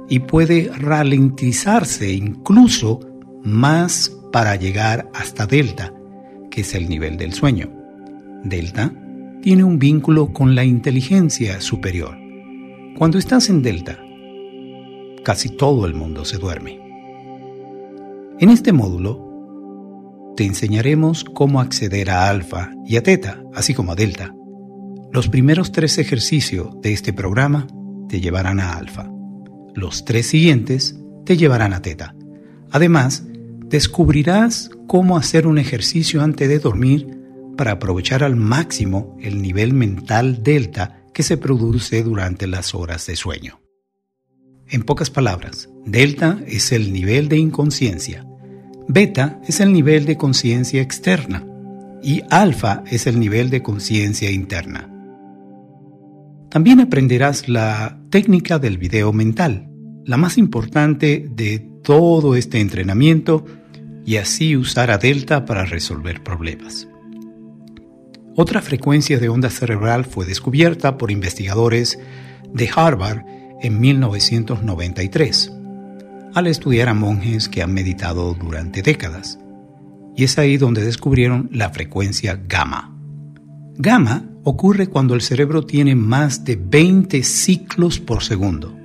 [0.09, 2.99] y puede ralentizarse incluso
[3.43, 5.93] más para llegar hasta delta,
[6.49, 7.71] que es el nivel del sueño.
[8.43, 8.91] Delta
[9.43, 12.17] tiene un vínculo con la inteligencia superior.
[12.97, 13.99] Cuando estás en Delta,
[15.25, 16.79] casi todo el mundo se duerme.
[18.39, 23.95] En este módulo te enseñaremos cómo acceder a alfa y a teta, así como a
[23.95, 24.33] delta.
[25.11, 27.67] Los primeros tres ejercicios de este programa
[28.07, 29.11] te llevarán a alfa.
[29.75, 32.15] Los tres siguientes te llevarán a teta.
[32.71, 33.25] Además,
[33.65, 37.22] descubrirás cómo hacer un ejercicio antes de dormir
[37.57, 43.15] para aprovechar al máximo el nivel mental delta que se produce durante las horas de
[43.15, 43.61] sueño.
[44.67, 48.25] En pocas palabras, delta es el nivel de inconsciencia,
[48.87, 51.45] beta es el nivel de conciencia externa
[52.01, 54.89] y alfa es el nivel de conciencia interna.
[56.49, 59.69] También aprenderás la técnica del video mental,
[60.05, 63.45] la más importante de todo este entrenamiento,
[64.05, 66.87] y así usar a delta para resolver problemas.
[68.35, 71.99] Otra frecuencia de onda cerebral fue descubierta por investigadores
[72.51, 73.21] de Harvard
[73.61, 75.51] en 1993,
[76.33, 79.37] al estudiar a monjes que han meditado durante décadas.
[80.15, 82.97] Y es ahí donde descubrieron la frecuencia gamma.
[83.75, 88.75] Gamma ocurre cuando el cerebro tiene más de 20 ciclos por segundo.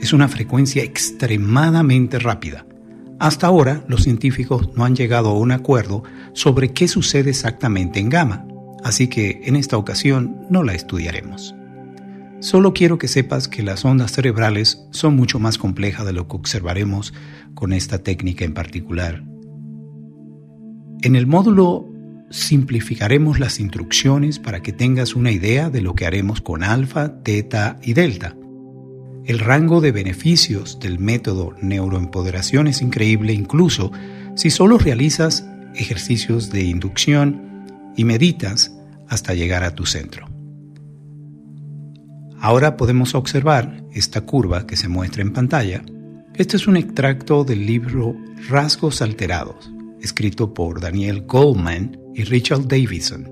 [0.00, 2.64] Es una frecuencia extremadamente rápida.
[3.18, 8.08] Hasta ahora los científicos no han llegado a un acuerdo sobre qué sucede exactamente en
[8.08, 8.46] gamma,
[8.84, 11.56] así que en esta ocasión no la estudiaremos.
[12.40, 16.36] Solo quiero que sepas que las ondas cerebrales son mucho más complejas de lo que
[16.36, 17.14] observaremos
[17.54, 19.24] con esta técnica en particular.
[21.00, 21.88] En el módulo
[22.28, 27.78] simplificaremos las instrucciones para que tengas una idea de lo que haremos con alfa, teta
[27.82, 28.36] y delta.
[29.24, 33.90] El rango de beneficios del método neuroempoderación es increíble incluso
[34.34, 37.53] si solo realizas ejercicios de inducción
[37.96, 38.74] y meditas
[39.08, 40.28] hasta llegar a tu centro.
[42.40, 45.82] Ahora podemos observar esta curva que se muestra en pantalla.
[46.34, 48.16] Este es un extracto del libro
[48.48, 53.30] Rasgos Alterados, escrito por Daniel Goldman y Richard Davidson.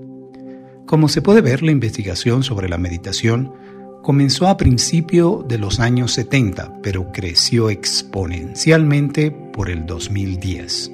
[0.87, 3.53] Como se puede ver, la investigación sobre la meditación
[4.01, 10.91] comenzó a principio de los años 70, pero creció exponencialmente por el 2010.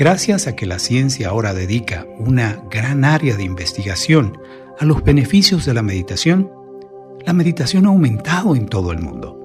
[0.00, 4.38] Gracias a que la ciencia ahora dedica una gran área de investigación
[4.78, 6.50] a los beneficios de la meditación,
[7.26, 9.36] la meditación ha aumentado en todo el mundo.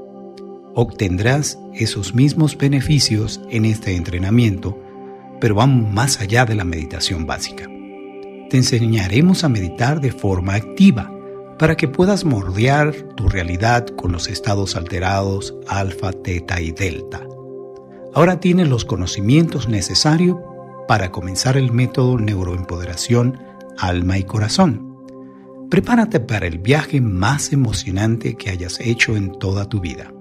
[0.73, 4.79] Obtendrás esos mismos beneficios en este entrenamiento
[5.41, 7.65] pero vamos más allá de la meditación básica.
[8.49, 11.11] Te enseñaremos a meditar de forma activa
[11.59, 17.27] para que puedas mordear tu realidad con los estados alterados alfa, teta y delta.
[18.15, 20.37] Ahora tienes los conocimientos necesarios
[20.87, 23.37] para comenzar el método neuroempoderación
[23.77, 24.95] alma y corazón.
[25.69, 30.13] Prepárate para el viaje más emocionante que hayas hecho en toda tu vida.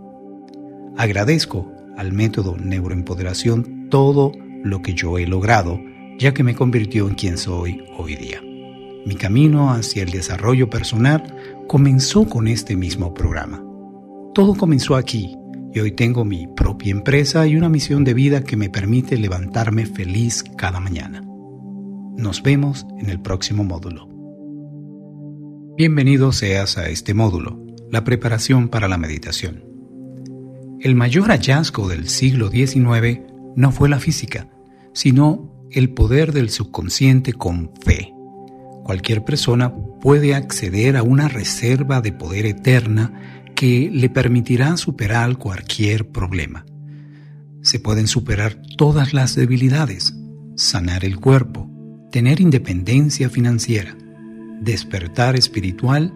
[0.97, 4.33] Agradezco al método neuroempoderación todo
[4.65, 5.79] lo que yo he logrado,
[6.19, 8.41] ya que me convirtió en quien soy hoy día.
[9.07, 11.23] Mi camino hacia el desarrollo personal
[11.69, 13.63] comenzó con este mismo programa.
[14.35, 15.37] Todo comenzó aquí
[15.75, 19.87] y hoy tengo mi propia empresa y una misión de vida que me permite levantarme
[19.87, 21.21] feliz cada mañana.
[22.17, 24.09] Nos vemos en el próximo módulo.
[25.77, 27.61] Bienvenido seas a este módulo,
[27.91, 29.65] la preparación para la meditación.
[30.81, 33.23] El mayor hallazgo del siglo XIX
[33.57, 34.49] no fue la física,
[34.93, 38.15] sino el poder del subconsciente con fe.
[38.85, 46.09] Cualquier persona puede acceder a una reserva de poder eterna que le permitirá superar cualquier
[46.09, 46.64] problema.
[47.62, 50.14] Se pueden superar todas las debilidades,
[50.57, 51.71] sanar el cuerpo,
[52.11, 53.97] tener independencia financiera,
[54.61, 56.12] despertar espiritual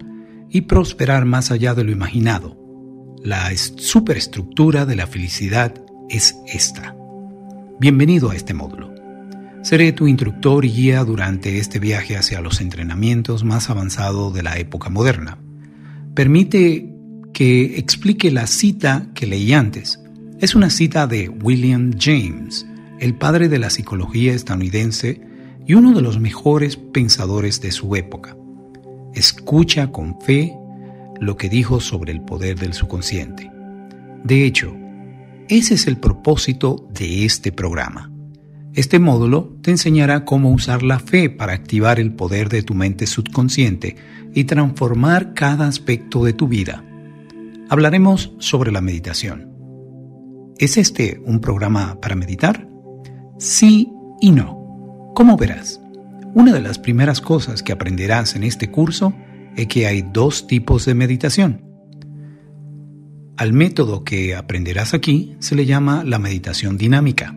[0.50, 2.56] y prosperar más allá de lo imaginado.
[3.22, 5.74] La superestructura de la felicidad
[6.08, 6.94] es esta.
[7.80, 8.94] Bienvenido a este módulo.
[9.62, 14.56] Seré tu instructor y guía durante este viaje hacia los entrenamientos más avanzados de la
[14.58, 15.38] época moderna.
[16.14, 16.97] Permite
[17.38, 20.00] que explique la cita que leí antes.
[20.40, 22.66] Es una cita de William James,
[22.98, 25.20] el padre de la psicología estadounidense
[25.64, 28.36] y uno de los mejores pensadores de su época.
[29.14, 30.52] Escucha con fe
[31.20, 33.48] lo que dijo sobre el poder del subconsciente.
[34.24, 34.74] De hecho,
[35.48, 38.10] ese es el propósito de este programa.
[38.74, 43.06] Este módulo te enseñará cómo usar la fe para activar el poder de tu mente
[43.06, 43.94] subconsciente
[44.34, 46.82] y transformar cada aspecto de tu vida.
[47.70, 49.52] Hablaremos sobre la meditación.
[50.56, 52.66] ¿Es este un programa para meditar?
[53.38, 53.92] Sí
[54.22, 55.12] y no.
[55.14, 55.78] Como verás,
[56.34, 59.12] una de las primeras cosas que aprenderás en este curso
[59.54, 61.62] es que hay dos tipos de meditación.
[63.36, 67.36] Al método que aprenderás aquí se le llama la meditación dinámica.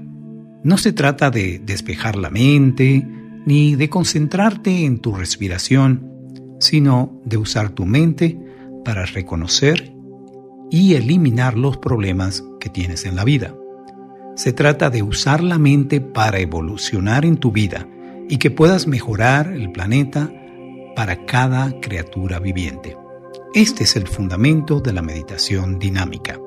[0.63, 3.05] No se trata de despejar la mente
[3.45, 8.39] ni de concentrarte en tu respiración, sino de usar tu mente
[8.85, 9.91] para reconocer
[10.71, 13.53] y eliminar los problemas que tienes en la vida.
[14.35, 17.87] Se trata de usar la mente para evolucionar en tu vida
[18.29, 20.31] y que puedas mejorar el planeta
[20.95, 22.97] para cada criatura viviente.
[23.53, 26.39] Este es el fundamento de la meditación dinámica.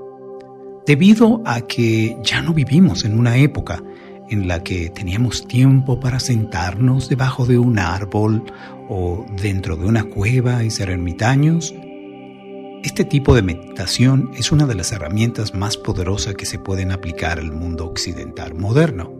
[0.87, 3.83] Debido a que ya no vivimos en una época
[4.31, 8.43] en la que teníamos tiempo para sentarnos debajo de un árbol
[8.89, 11.75] o dentro de una cueva y ser ermitaños,
[12.85, 17.39] este tipo de meditación es una de las herramientas más poderosas que se pueden aplicar
[17.39, 19.11] al mundo occidental moderno.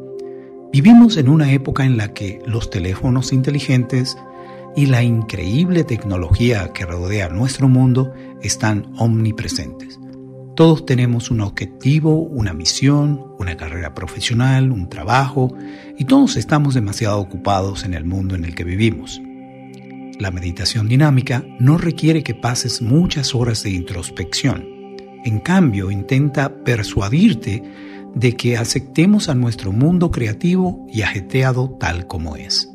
[0.71, 4.19] Vivimos en una época en la que los teléfonos inteligentes
[4.77, 8.13] y la increíble tecnología que rodea nuestro mundo
[8.43, 9.99] están omnipresentes.
[10.57, 15.57] Todos tenemos un objetivo, una misión, una carrera profesional, un trabajo,
[15.97, 19.23] y todos estamos demasiado ocupados en el mundo en el que vivimos.
[20.19, 24.65] La meditación dinámica no requiere que pases muchas horas de introspección.
[25.25, 27.63] En cambio, intenta persuadirte
[28.15, 32.71] de que aceptemos a nuestro mundo creativo y ajeteado tal como es.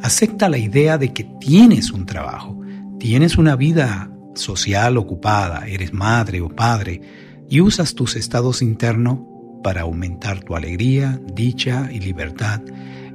[0.00, 2.58] Acepta la idea de que tienes un trabajo,
[2.98, 7.02] tienes una vida social ocupada, eres madre o padre
[7.48, 9.20] y usas tus estados internos
[9.62, 12.62] para aumentar tu alegría, dicha y libertad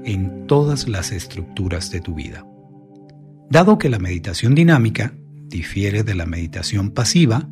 [0.03, 2.45] en todas las estructuras de tu vida.
[3.51, 5.13] Dado que la meditación dinámica
[5.49, 7.49] difiere de la meditación pasiva,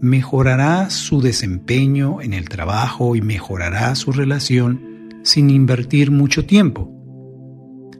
[0.00, 6.88] mejorará su desempeño en el trabajo y mejorará su relación sin invertir mucho tiempo.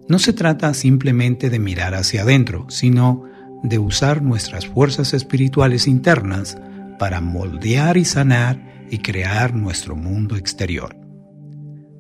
[0.09, 3.25] No se trata simplemente de mirar hacia adentro, sino
[3.65, 6.57] de usar nuestras fuerzas espirituales internas
[7.01, 10.97] para moldear y sanar y crear nuestro mundo exterior.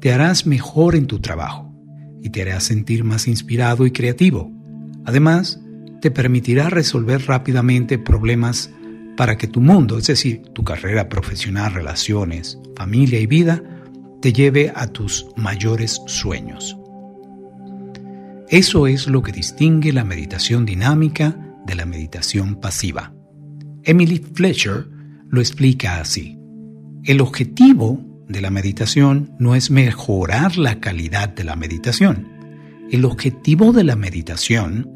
[0.01, 1.75] Te harás mejor en tu trabajo
[2.23, 4.52] y te harás sentir más inspirado y creativo
[5.05, 5.61] Además,
[6.01, 8.71] te permitirá resolver rápidamente problemas
[9.17, 13.63] para que tu mundo, es decir, tu carrera profesional, relaciones, familia y vida,
[14.21, 16.77] te lleve a tus mayores sueños.
[18.49, 21.37] Eso es lo que distingue la meditación dinámica
[21.67, 23.13] de la meditación pasiva.
[23.85, 24.89] Emily Fletcher
[25.29, 26.39] lo explica así.
[27.05, 32.29] El objetivo de la meditación no es mejorar la calidad de la meditación,
[32.93, 34.91] el objetivo de la meditación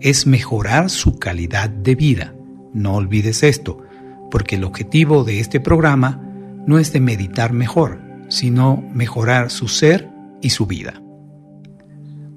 [0.00, 2.34] es mejorar su calidad de vida.
[2.74, 3.84] No olvides esto,
[4.32, 6.20] porque el objetivo de este programa
[6.66, 10.10] no es de meditar mejor, sino mejorar su ser
[10.42, 11.00] y su vida.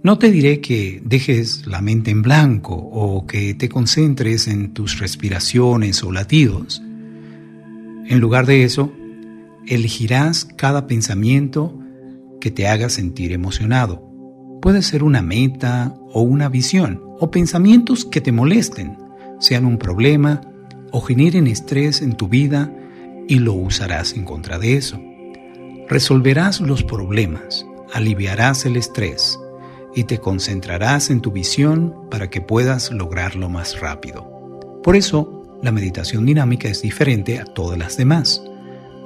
[0.04, 5.00] No te diré que dejes la mente en blanco o que te concentres en tus
[5.00, 6.84] respiraciones o latidos.
[8.06, 8.94] En lugar de eso,
[9.66, 11.76] elegirás cada pensamiento
[12.40, 14.09] que te haga sentir emocionado
[14.62, 18.98] Puede ser una meta o una visión o pensamientos que te molesten,
[19.40, 20.42] sean un problema
[20.92, 22.74] o generen estrés en tu vida
[23.28, 25.00] y lo usarás en contra de eso.
[25.88, 29.40] Resolverás los problemas, aliviarás el estrés
[29.96, 34.30] y te concentrarás en tu visión para que puedas lograrlo más rápido.
[34.84, 38.42] Por eso, la meditación dinámica es diferente a todas las demás.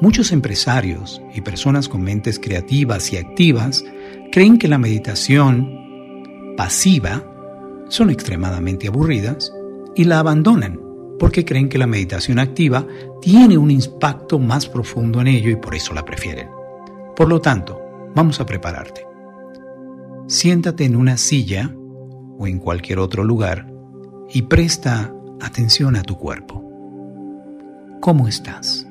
[0.02, 3.86] Muchos empresarios y personas con mentes creativas y activas
[4.34, 7.24] creen que la meditación pasiva
[7.88, 9.54] son extremadamente aburridas
[9.96, 10.80] y la abandonan
[11.20, 12.84] porque creen que la meditación activa
[13.22, 16.50] tiene un impacto más profundo en ello y por eso la prefieren.
[17.16, 17.80] Por lo tanto,
[18.16, 19.06] vamos a prepararte.
[20.26, 21.72] Siéntate en una silla
[22.40, 23.72] o en cualquier otro lugar
[24.34, 26.64] y presta atención a tu cuerpo.
[28.02, 28.88] ¿Cómo estás?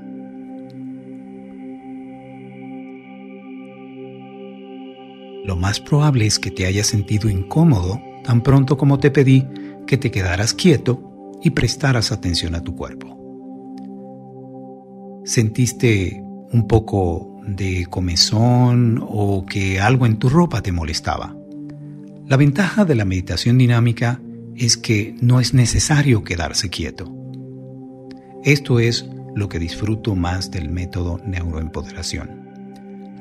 [5.45, 9.47] Lo más probable es que te hayas sentido incómodo tan pronto como te pedí
[9.87, 13.19] que te quedaras quieto y prestaras atención a tu cuerpo.
[15.25, 16.23] ¿Sentiste
[16.53, 21.37] un poco de comezón o que algo en tu ropa te molestaba?
[22.27, 24.21] La ventaja de la meditación dinámica
[24.55, 27.13] es que no es necesario quedarse quieto.
[28.45, 32.52] Esto es lo que disfruto más del método neuroempoderación.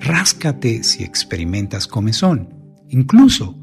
[0.02, 2.50] Ráscate si experimentas comezón.
[2.90, 3.56] Incluso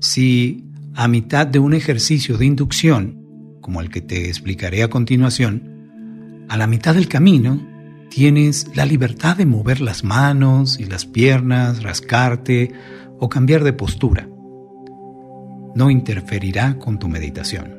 [0.00, 0.64] si
[0.94, 6.56] a mitad de un ejercicio de inducción, como el que te explicaré a continuación, a
[6.56, 7.60] la mitad del camino
[8.08, 12.72] tienes la libertad de mover las manos y las piernas, rascarte
[13.18, 14.28] o cambiar de postura.
[15.74, 17.74] No interferirá con tu meditación.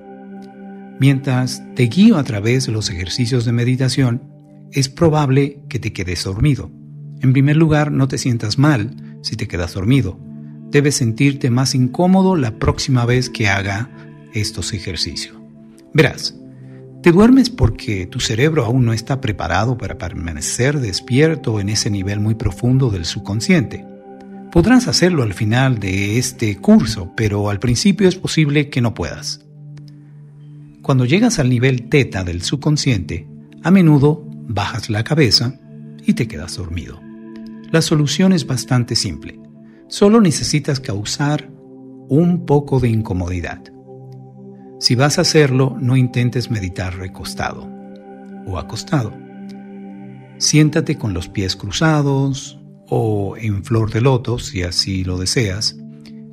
[0.99, 4.23] Mientras te guío a través de los ejercicios de meditación,
[4.71, 6.71] es probable que te quedes dormido.
[7.25, 8.91] En primer lugar, no te sientas mal
[9.23, 10.19] si te quedas dormido.
[10.69, 13.89] Debes sentirte más incómodo la próxima vez que haga
[14.35, 15.35] estos ejercicios.
[15.91, 16.35] Verás,
[17.01, 22.19] te duermes porque tu cerebro aún no está preparado para permanecer despierto en ese nivel
[22.19, 23.83] muy profundo del subconsciente.
[24.51, 29.43] Podrás hacerlo al final de este curso, pero al principio es posible que no puedas.
[30.83, 33.27] Cuando llegas al nivel teta del subconsciente,
[33.63, 35.59] a menudo bajas la cabeza
[36.05, 37.04] y te quedas dormido.
[37.75, 39.37] La solución es bastante simple.
[39.89, 41.51] Solo necesitas causar
[42.07, 43.61] un poco de incomodidad.
[44.79, 47.69] Si vas a hacerlo, no intentes meditar recostado
[48.47, 49.11] o acostado.
[50.37, 55.75] Siéntate con los pies cruzados o en flor de loto, si así lo deseas,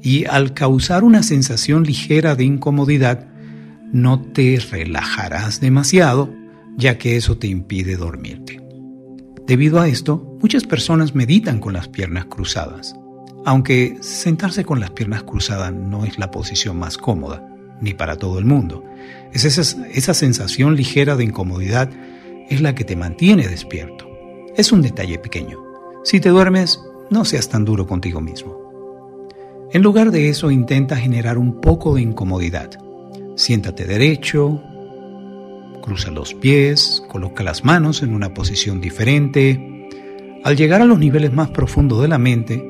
[0.01, 3.26] y al causar una sensación ligera de incomodidad,
[3.93, 6.32] no te relajarás demasiado,
[6.76, 8.62] ya que eso te impide dormirte.
[9.47, 12.95] Debido a esto, muchas personas meditan con las piernas cruzadas,
[13.45, 17.45] aunque sentarse con las piernas cruzadas no es la posición más cómoda,
[17.80, 18.84] ni para todo el mundo.
[19.32, 21.90] Es esa, esa sensación ligera de incomodidad
[22.49, 24.09] es la que te mantiene despierto.
[24.57, 25.59] Es un detalle pequeño.
[26.05, 26.80] Si te duermes,
[27.11, 28.62] no seas tan duro contigo mismo.
[29.72, 32.70] En lugar de eso, intenta generar un poco de incomodidad.
[33.36, 34.62] Siéntate derecho,
[35.83, 39.89] cruza los pies, coloca las manos en una posición diferente.
[40.43, 42.66] Al llegar a los niveles más profundos de la mente,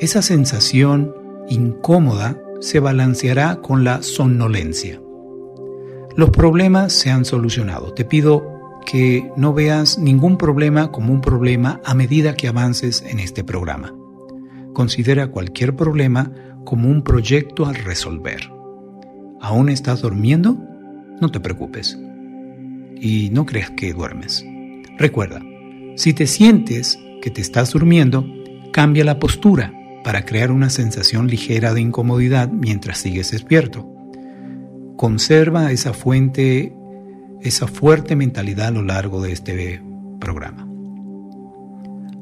[0.00, 1.14] esa sensación
[1.48, 5.00] incómoda se balanceará con la somnolencia.
[6.16, 7.92] Los problemas se han solucionado.
[7.94, 8.44] Te pido
[8.84, 13.94] que no veas ningún problema como un problema a medida que avances en este programa.
[14.72, 16.32] Considera cualquier problema
[16.64, 18.50] como un proyecto a resolver.
[19.40, 20.58] ¿Aún estás durmiendo?
[21.20, 21.98] No te preocupes
[23.00, 24.44] y no creas que duermes.
[24.98, 25.42] Recuerda,
[25.96, 28.26] si te sientes que te estás durmiendo,
[28.72, 29.72] cambia la postura
[30.02, 33.88] para crear una sensación ligera de incomodidad mientras sigues despierto.
[34.96, 36.72] Conserva esa fuente,
[37.40, 39.82] esa fuerte mentalidad a lo largo de este
[40.20, 40.68] programa.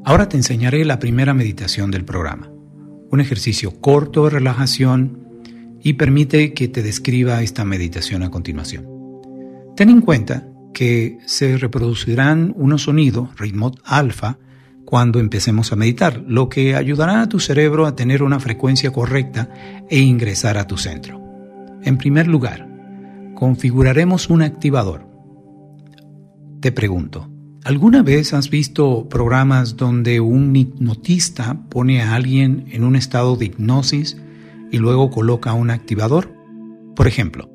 [0.04, 2.50] Ahora te enseñaré la primera meditación del programa,
[3.10, 5.22] un ejercicio corto de relajación
[5.82, 8.86] y permite que te describa esta meditación a continuación.
[9.76, 14.38] Ten en cuenta que se reproducirán unos sonidos, ritmo alfa,
[14.84, 19.48] cuando empecemos a meditar, lo que ayudará a tu cerebro a tener una frecuencia correcta
[19.88, 21.20] e ingresar a tu centro.
[21.82, 22.68] En primer lugar,
[23.34, 25.08] configuraremos un activador.
[26.60, 27.28] Te pregunto,
[27.64, 33.46] ¿alguna vez has visto programas donde un hipnotista pone a alguien en un estado de
[33.46, 34.16] hipnosis
[34.70, 36.32] y luego coloca un activador?
[36.94, 37.51] Por ejemplo,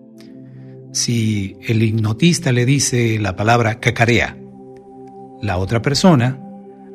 [0.92, 4.38] si el hipnotista le dice la palabra cacarea,
[5.42, 6.40] la otra persona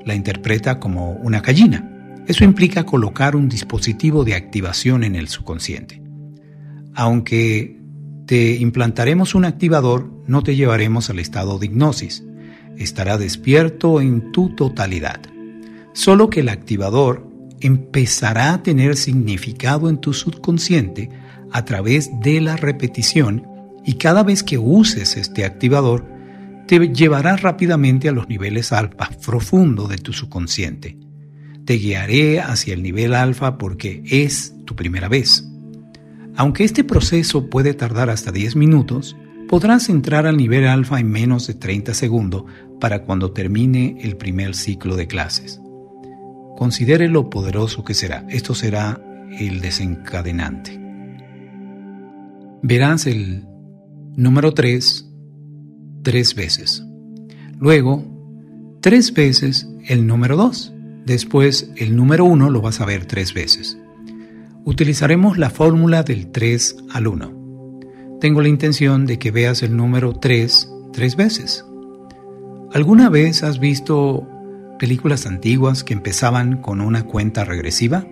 [0.05, 1.89] la interpreta como una gallina.
[2.27, 6.03] Eso implica colocar un dispositivo de activación en el subconsciente.
[6.95, 7.81] Aunque
[8.27, 12.25] te implantaremos un activador, no te llevaremos al estado de hipnosis.
[12.77, 15.21] Estará despierto en tu totalidad.
[15.95, 17.29] Solo que el activador
[17.61, 21.11] empezará a tener significado en tu subconsciente
[21.51, 23.47] a través de la repetición
[23.85, 26.07] y cada vez que uses este activador,
[26.67, 30.97] te llevará rápidamente a los niveles alfa profundos de tu subconsciente.
[31.65, 35.49] Te guiaré hacia el nivel alfa porque es tu primera vez.
[36.37, 39.17] Aunque este proceso puede tardar hasta 10 minutos,
[39.49, 42.45] podrás entrar al nivel alfa en menos de 30 segundos
[42.81, 45.61] para cuando termine el primer ciclo de clases.
[46.57, 48.25] Considere lo poderoso que será.
[48.29, 49.01] Esto será
[49.39, 50.81] el desencadenante.
[52.63, 53.45] Verás el
[54.17, 55.09] Número 3,
[56.03, 56.85] tres veces.
[57.59, 58.05] Luego,
[58.81, 60.75] tres veces el número 2.
[61.07, 63.79] Después, el número 1 lo vas a ver tres veces.
[64.65, 68.19] Utilizaremos la fórmula del 3 al 1.
[68.21, 71.65] Tengo la intención de que veas el número 3 tres veces.
[72.73, 74.29] ¿Alguna vez has visto
[74.79, 78.07] películas antiguas que empezaban con una cuenta regresiva?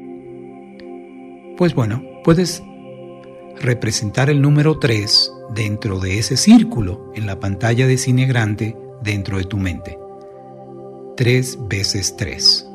[1.57, 2.63] Pues bueno, puedes
[3.61, 9.37] representar el número 3 dentro de ese círculo en la pantalla de cine grande dentro
[9.37, 9.99] de tu mente.
[11.17, 12.67] 3 veces 3.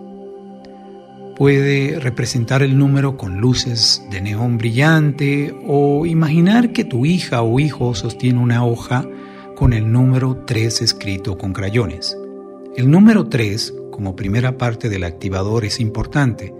[1.36, 7.60] Puede representar el número con luces de neón brillante o imaginar que tu hija o
[7.60, 9.06] hijo sostiene una hoja
[9.56, 12.16] con el número 3 escrito con crayones.
[12.78, 16.54] El número 3, como primera parte del activador, es importante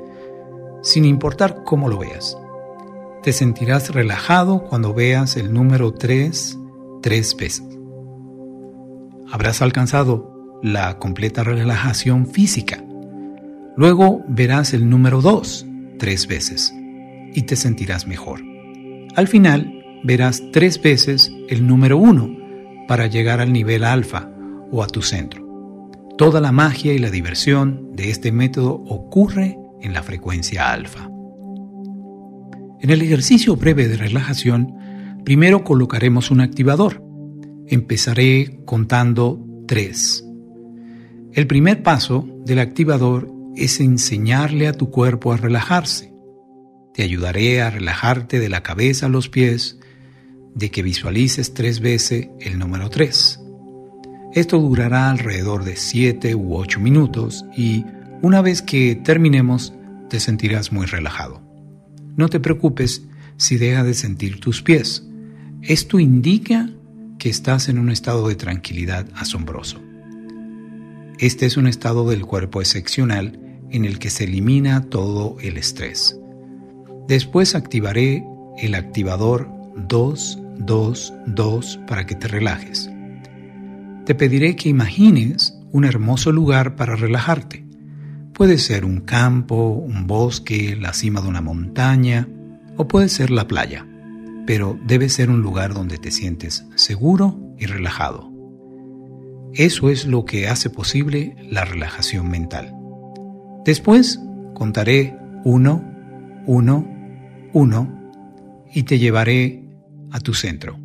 [0.82, 2.38] sin importar cómo lo veas.
[3.26, 6.60] Te sentirás relajado cuando veas el número 3
[7.02, 7.64] tres veces.
[9.32, 12.84] Habrás alcanzado la completa relajación física.
[13.76, 15.66] Luego verás el número 2
[15.98, 16.72] tres veces
[17.34, 18.44] y te sentirás mejor.
[19.16, 24.30] Al final verás tres veces el número 1 para llegar al nivel alfa
[24.72, 25.44] o a tu centro.
[26.16, 31.10] Toda la magia y la diversión de este método ocurre en la frecuencia alfa.
[32.82, 37.04] En el ejercicio breve de relajación, primero colocaremos un activador.
[37.68, 40.24] Empezaré contando tres.
[41.34, 46.14] El primer paso del activador es enseñarle a tu cuerpo a relajarse.
[46.94, 49.80] Te ayudaré a relajarte de la cabeza a los pies,
[50.54, 53.40] de que visualices tres veces el número tres.
[54.34, 57.86] Esto durará alrededor de 7 u 8 minutos y
[58.22, 59.74] una vez que terminemos
[60.10, 61.45] te sentirás muy relajado.
[62.16, 63.03] No te preocupes
[63.38, 65.07] si deja de sentir tus pies.
[65.61, 66.70] Esto indica
[67.18, 69.82] que estás en un estado de tranquilidad asombroso.
[71.20, 73.39] Este es un estado del cuerpo excepcional
[73.72, 76.20] en el que se elimina todo el estrés.
[77.07, 78.24] Después activaré
[78.57, 79.49] el activador
[79.88, 82.89] 222 para que te relajes
[84.05, 87.64] te pediré que imagines un hermoso lugar para relajarte.
[88.36, 92.28] Puede ser un campo, un bosque, la cima de una montaña
[92.76, 93.88] o puede ser la playa,
[94.46, 98.30] pero debe ser un lugar donde te sientes seguro y relajado.
[99.54, 102.76] Eso es lo que hace posible la relajación mental.
[103.64, 104.20] Después
[104.54, 105.82] contaré uno,
[106.46, 106.86] uno,
[107.54, 108.12] uno
[108.74, 109.64] y te llevaré
[110.12, 110.78] a tu centro.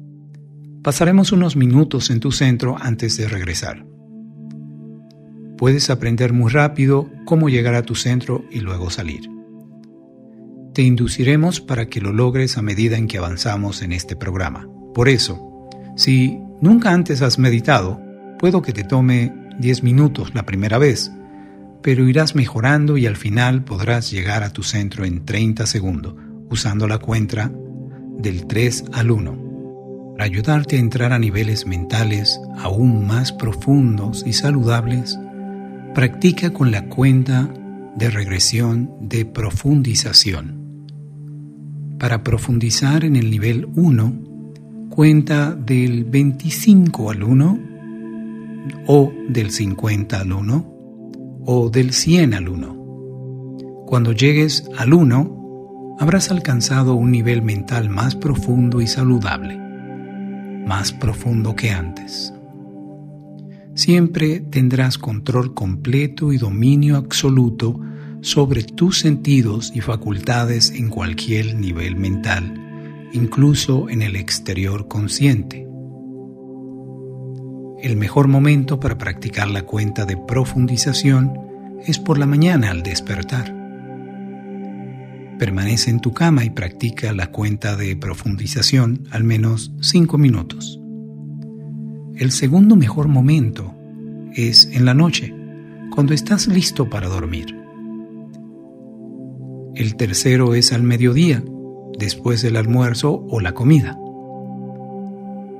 [0.84, 3.89] Pasaremos unos minutos en tu centro antes de regresar.
[5.61, 9.28] Puedes aprender muy rápido cómo llegar a tu centro y luego salir.
[10.72, 14.66] Te induciremos para que lo logres a medida en que avanzamos en este programa.
[14.94, 18.00] Por eso, si nunca antes has meditado,
[18.38, 21.12] puedo que te tome 10 minutos la primera vez,
[21.82, 26.14] pero irás mejorando y al final podrás llegar a tu centro en 30 segundos
[26.48, 27.52] usando la cuenta
[28.16, 34.32] del 3 al 1 para ayudarte a entrar a niveles mentales aún más profundos y
[34.32, 35.18] saludables,
[35.95, 37.49] practica con la cuenta
[37.97, 40.86] de regresión de profundización.
[41.99, 44.12] Para profundizar en el nivel 1,
[44.91, 47.59] cuenta del 25 al 1,
[48.86, 50.74] o del 50 al 1,
[51.45, 53.84] o del 100 al 1.
[53.86, 59.70] Cuando llegues al 1, habrás alcanzado un nivel mental más profundo y saludable
[60.70, 62.32] más profundo que antes.
[63.74, 67.80] Siempre tendrás control completo y dominio absoluto
[68.20, 75.66] sobre tus sentidos y facultades en cualquier nivel mental, incluso en el exterior consciente.
[77.82, 81.32] El mejor momento para practicar la cuenta de profundización
[81.86, 83.56] es por la mañana al despertar.
[85.38, 90.79] Permanece en tu cama y practica la cuenta de profundización al menos 5 minutos.
[92.20, 93.74] El segundo mejor momento
[94.34, 95.34] es en la noche,
[95.90, 97.56] cuando estás listo para dormir.
[99.74, 101.42] El tercero es al mediodía,
[101.98, 103.98] después del almuerzo o la comida.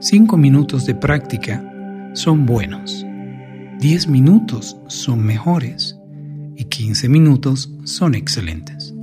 [0.00, 1.64] Cinco minutos de práctica
[2.12, 3.06] son buenos,
[3.78, 5.98] diez minutos son mejores
[6.56, 8.94] y quince minutos son excelentes.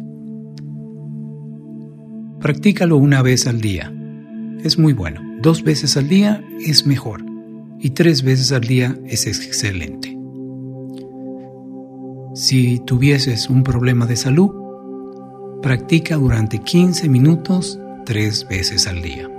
[2.40, 3.92] Practícalo una vez al día.
[4.64, 5.22] Es muy bueno.
[5.42, 7.27] Dos veces al día es mejor.
[7.80, 10.18] Y tres veces al día es excelente.
[12.34, 14.52] Si tuvieses un problema de salud,
[15.62, 19.30] practica durante 15 minutos tres veces al día.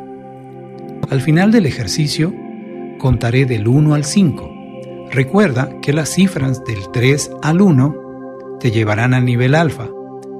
[1.10, 2.34] Al final del ejercicio,
[2.98, 4.50] contaré del 1 al 5.
[5.10, 9.88] Recuerda que las cifras del 3 al 1 te llevarán al nivel alfa,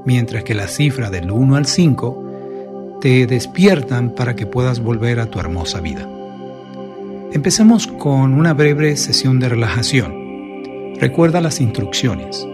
[0.05, 5.27] mientras que la cifra del 1 al 5 te despiertan para que puedas volver a
[5.27, 6.09] tu hermosa vida.
[7.31, 10.95] Empecemos con una breve sesión de relajación.
[10.99, 12.49] Recuerda las instrucciones.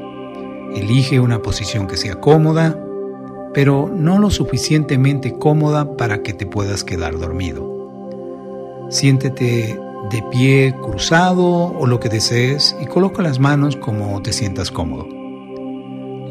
[0.74, 2.76] Elige una posición que sea cómoda,
[3.54, 8.88] pero no lo suficientemente cómoda para que te puedas quedar dormido.
[8.90, 9.78] Siéntete
[10.10, 15.06] de pie cruzado o lo que desees y coloca las manos como te sientas cómodo.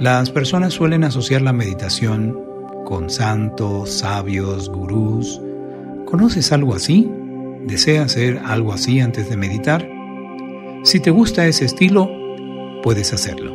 [0.01, 2.37] Las personas suelen asociar la meditación
[2.85, 5.41] con santos, sabios, gurús.
[6.05, 7.09] ¿Conoces algo así?
[7.65, 9.89] ¿Deseas hacer algo así antes de meditar?
[10.83, 12.09] Si te gusta ese estilo,
[12.83, 13.53] puedes hacerlo.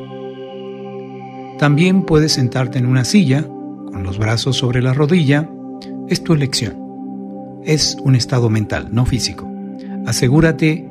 [1.58, 5.50] También puedes sentarte en una silla, con los brazos sobre la rodilla.
[6.08, 6.76] Es tu elección.
[7.64, 9.50] Es un estado mental, no físico.
[10.06, 10.88] Asegúrate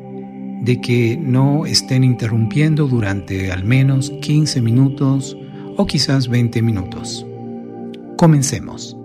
[0.62, 5.38] de que no estén interrumpiendo durante al menos 15 minutos
[5.78, 7.26] o quizás 20 minutos.
[8.18, 8.97] Comencemos.